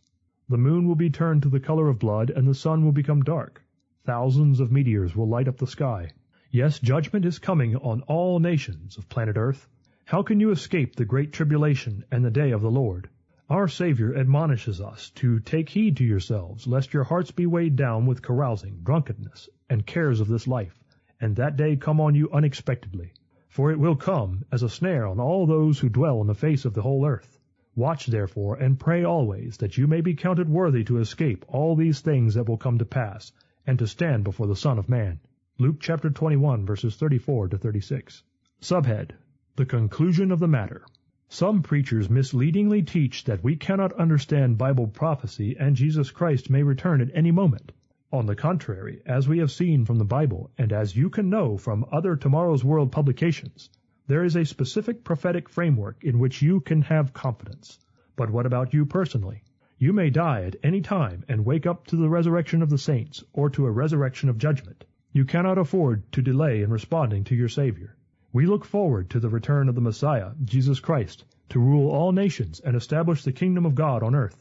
The 0.50 0.58
moon 0.58 0.88
will 0.88 0.96
be 0.96 1.12
turned 1.12 1.44
to 1.44 1.50
the 1.50 1.60
color 1.60 1.90
of 1.90 2.00
blood, 2.00 2.32
and 2.32 2.48
the 2.48 2.56
sun 2.56 2.84
will 2.84 2.92
become 2.92 3.22
dark. 3.22 3.62
Thousands 4.04 4.60
of 4.60 4.72
meteors 4.72 5.16
will 5.16 5.28
light 5.28 5.48
up 5.48 5.58
the 5.58 5.68
sky. 5.68 6.10
Yes, 6.52 6.80
judgment 6.80 7.26
is 7.26 7.40
coming 7.40 7.76
on 7.76 8.02
all 8.04 8.40
nations 8.40 8.98
of 8.98 9.10
planet 9.10 9.36
Earth. 9.36 9.68
How 10.06 10.22
can 10.22 10.40
you 10.40 10.52
escape 10.52 10.96
the 10.96 11.04
great 11.04 11.34
tribulation 11.34 12.06
and 12.12 12.24
the 12.24 12.30
day 12.30 12.52
of 12.52 12.62
the 12.62 12.70
Lord? 12.70 13.10
Our 13.50 13.68
Savior 13.68 14.16
admonishes 14.16 14.80
us 14.80 15.10
to 15.16 15.40
take 15.40 15.70
heed 15.70 15.98
to 15.98 16.04
yourselves, 16.04 16.68
lest 16.68 16.94
your 16.94 17.04
hearts 17.04 17.32
be 17.32 17.48
weighed 17.48 17.76
down 17.76 18.06
with 18.06 18.22
carousing, 18.22 18.82
drunkenness, 18.84 19.50
and 19.70 19.88
cares 19.88 20.20
of 20.20 20.28
this 20.28 20.48
life, 20.48 20.84
and 21.20 21.36
that 21.36 21.58
day 21.58 21.76
come 21.76 22.00
on 22.00 22.14
you 22.14 22.32
unexpectedly. 22.32 23.14
For 23.50 23.72
it 23.72 23.80
will 23.80 23.96
come 23.96 24.46
as 24.52 24.62
a 24.62 24.70
snare 24.70 25.08
on 25.08 25.20
all 25.20 25.48
those 25.48 25.80
who 25.80 25.90
dwell 25.90 26.20
on 26.20 26.28
the 26.28 26.36
face 26.36 26.64
of 26.64 26.76
the 26.76 26.84
whole 26.84 27.08
earth. 27.08 27.40
Watch 27.76 28.06
therefore, 28.06 28.56
and 28.56 28.80
pray 28.80 29.04
always, 29.04 29.58
that 29.58 29.78
you 29.78 29.88
may 29.88 30.02
be 30.02 30.14
counted 30.14 30.48
worthy 30.48 30.84
to 30.84 31.00
escape 31.00 31.44
all 31.48 31.76
these 31.76 32.02
things 32.02 32.36
that 32.36 32.48
will 32.48 32.58
come 32.58 32.78
to 32.78 32.86
pass, 32.86 33.32
and 33.66 33.80
to 33.80 33.88
stand 33.88 34.24
before 34.24 34.46
the 34.46 34.56
Son 34.56 34.78
of 34.78 34.88
Man. 34.88 35.20
Luke 35.58 35.78
chapter 35.80 36.10
21 36.10 36.66
verses 36.66 36.98
34 36.98 37.48
to 37.48 37.58
36. 37.58 38.24
Subhead. 38.62 39.12
The 39.56 39.66
conclusion 39.66 40.34
of 40.34 40.40
the 40.40 40.50
matter. 40.50 40.86
Some 41.30 41.64
preachers 41.64 42.10
misleadingly 42.10 42.82
teach 42.82 43.24
that 43.24 43.42
we 43.42 43.56
cannot 43.56 43.94
understand 43.94 44.58
Bible 44.58 44.88
prophecy 44.88 45.56
and 45.58 45.78
Jesus 45.78 46.12
Christ 46.12 46.50
may 46.50 46.62
return 46.62 47.00
at 47.00 47.10
any 47.14 47.32
moment. 47.32 47.72
On 48.12 48.26
the 48.26 48.36
contrary, 48.36 49.02
as 49.06 49.30
we 49.30 49.38
have 49.38 49.50
seen 49.50 49.86
from 49.86 49.98
the 49.98 50.04
Bible, 50.04 50.52
and 50.58 50.74
as 50.74 50.94
you 50.94 51.10
can 51.10 51.30
know 51.30 51.58
from 51.58 51.86
other 51.90 52.18
Tomorrow's 52.18 52.66
World 52.66 52.92
publications, 52.92 53.70
there 54.08 54.26
is 54.26 54.36
a 54.36 54.44
specific 54.44 55.06
prophetic 55.06 55.48
framework 55.48 56.04
in 56.04 56.20
which 56.20 56.42
you 56.42 56.60
can 56.60 56.82
have 56.82 57.14
confidence. 57.14 57.80
But 58.18 58.30
what 58.30 58.46
about 58.46 58.74
you 58.74 58.86
personally? 58.86 59.42
You 59.78 59.94
may 59.94 60.10
die 60.10 60.44
at 60.44 60.58
any 60.64 60.82
time 60.82 61.24
and 61.30 61.46
wake 61.46 61.66
up 61.66 61.88
to 61.88 61.96
the 61.96 62.10
resurrection 62.10 62.62
of 62.62 62.70
the 62.70 62.78
saints 62.78 63.24
or 63.32 63.50
to 63.52 63.66
a 63.66 63.72
resurrection 63.72 64.28
of 64.28 64.38
judgment. 64.38 64.84
You 65.16 65.24
cannot 65.24 65.58
afford 65.58 66.12
to 66.12 66.22
delay 66.22 66.62
in 66.62 66.70
responding 66.70 67.24
to 67.24 67.36
your 67.36 67.48
Savior. 67.48 67.96
We 68.34 68.46
look 68.46 68.66
forward 68.66 69.10
to 69.12 69.20
the 69.22 69.30
return 69.30 69.70
of 69.70 69.76
the 69.76 69.80
Messiah, 69.80 70.32
Jesus 70.44 70.82
Christ, 70.82 71.24
to 71.52 71.60
rule 71.62 71.90
all 71.90 72.12
nations 72.12 72.60
and 72.60 72.76
establish 72.76 73.24
the 73.24 73.32
kingdom 73.32 73.66
of 73.66 73.76
God 73.76 74.04
on 74.04 74.14
earth. 74.14 74.36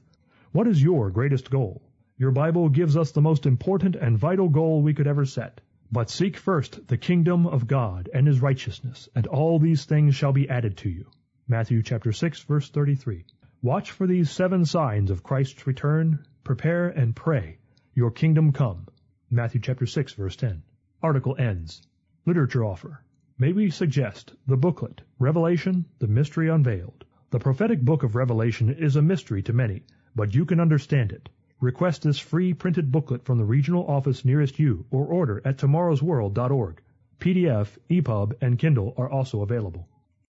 What 0.51 0.67
is 0.67 0.83
your 0.83 1.13
greatest 1.13 1.49
goal? 1.49 1.81
Your 2.19 2.33
Bible 2.33 2.69
gives 2.71 2.97
us 2.97 3.13
the 3.13 3.23
most 3.23 3.47
important 3.47 3.95
and 3.95 4.19
vital 4.19 4.49
goal 4.49 4.83
we 4.83 4.95
could 4.95 5.07
ever 5.07 5.25
set. 5.25 5.61
But 5.93 6.11
seek 6.11 6.37
first 6.37 6.89
the 6.89 6.99
kingdom 6.99 7.47
of 7.47 7.69
God 7.69 8.09
and 8.13 8.27
his 8.27 8.43
righteousness, 8.43 9.09
and 9.15 9.29
all 9.29 9.61
these 9.61 9.85
things 9.85 10.17
shall 10.17 10.33
be 10.33 10.51
added 10.51 10.77
to 10.79 10.89
you. 10.89 11.07
Matthew 11.47 11.85
chapter 11.85 12.11
6 12.11 12.43
verse 12.43 12.69
33. 12.69 13.25
Watch 13.63 13.93
for 13.93 14.09
these 14.09 14.29
seven 14.29 14.65
signs 14.65 15.13
of 15.13 15.23
Christ's 15.23 15.69
return, 15.69 16.27
prepare 16.43 16.89
and 16.89 17.15
pray. 17.15 17.59
Your 17.95 18.11
kingdom 18.11 18.51
come. 18.51 18.89
Matthew 19.31 19.61
chapter 19.61 19.87
6 19.87 20.13
verse 20.13 20.37
10. 20.37 20.63
Article 21.03 21.35
ends. 21.39 21.87
Literature 22.27 22.63
offer. 22.63 23.03
May 23.39 23.53
we 23.53 23.71
suggest 23.71 24.35
the 24.47 24.57
booklet, 24.57 25.01
Revelation, 25.19 25.87
the 25.99 26.07
Mystery 26.07 26.49
Unveiled. 26.49 27.05
The 27.31 27.39
prophetic 27.39 27.81
book 27.81 28.03
of 28.03 28.15
Revelation 28.15 28.69
is 28.69 28.97
a 28.97 29.03
mystery 29.03 29.43
to 29.43 29.53
many, 29.53 29.83
but 30.15 30.35
you 30.35 30.45
can 30.45 30.61
understand 30.61 31.11
it. 31.11 31.31
Request 31.59 32.03
this 32.03 32.19
free 32.19 32.53
printed 32.53 32.93
booklet 32.93 33.25
from 33.25 33.39
the 33.39 33.45
regional 33.45 33.87
office 33.87 34.25
nearest 34.25 34.59
you 34.59 34.85
or 34.91 35.07
order 35.07 35.41
at 35.45 35.57
tomorrowsworld.org. 35.57 36.83
PDF, 37.19 37.79
EPUB, 37.89 38.35
and 38.43 38.59
Kindle 38.59 38.93
are 38.99 39.09
also 39.09 39.41
available. 39.41 39.89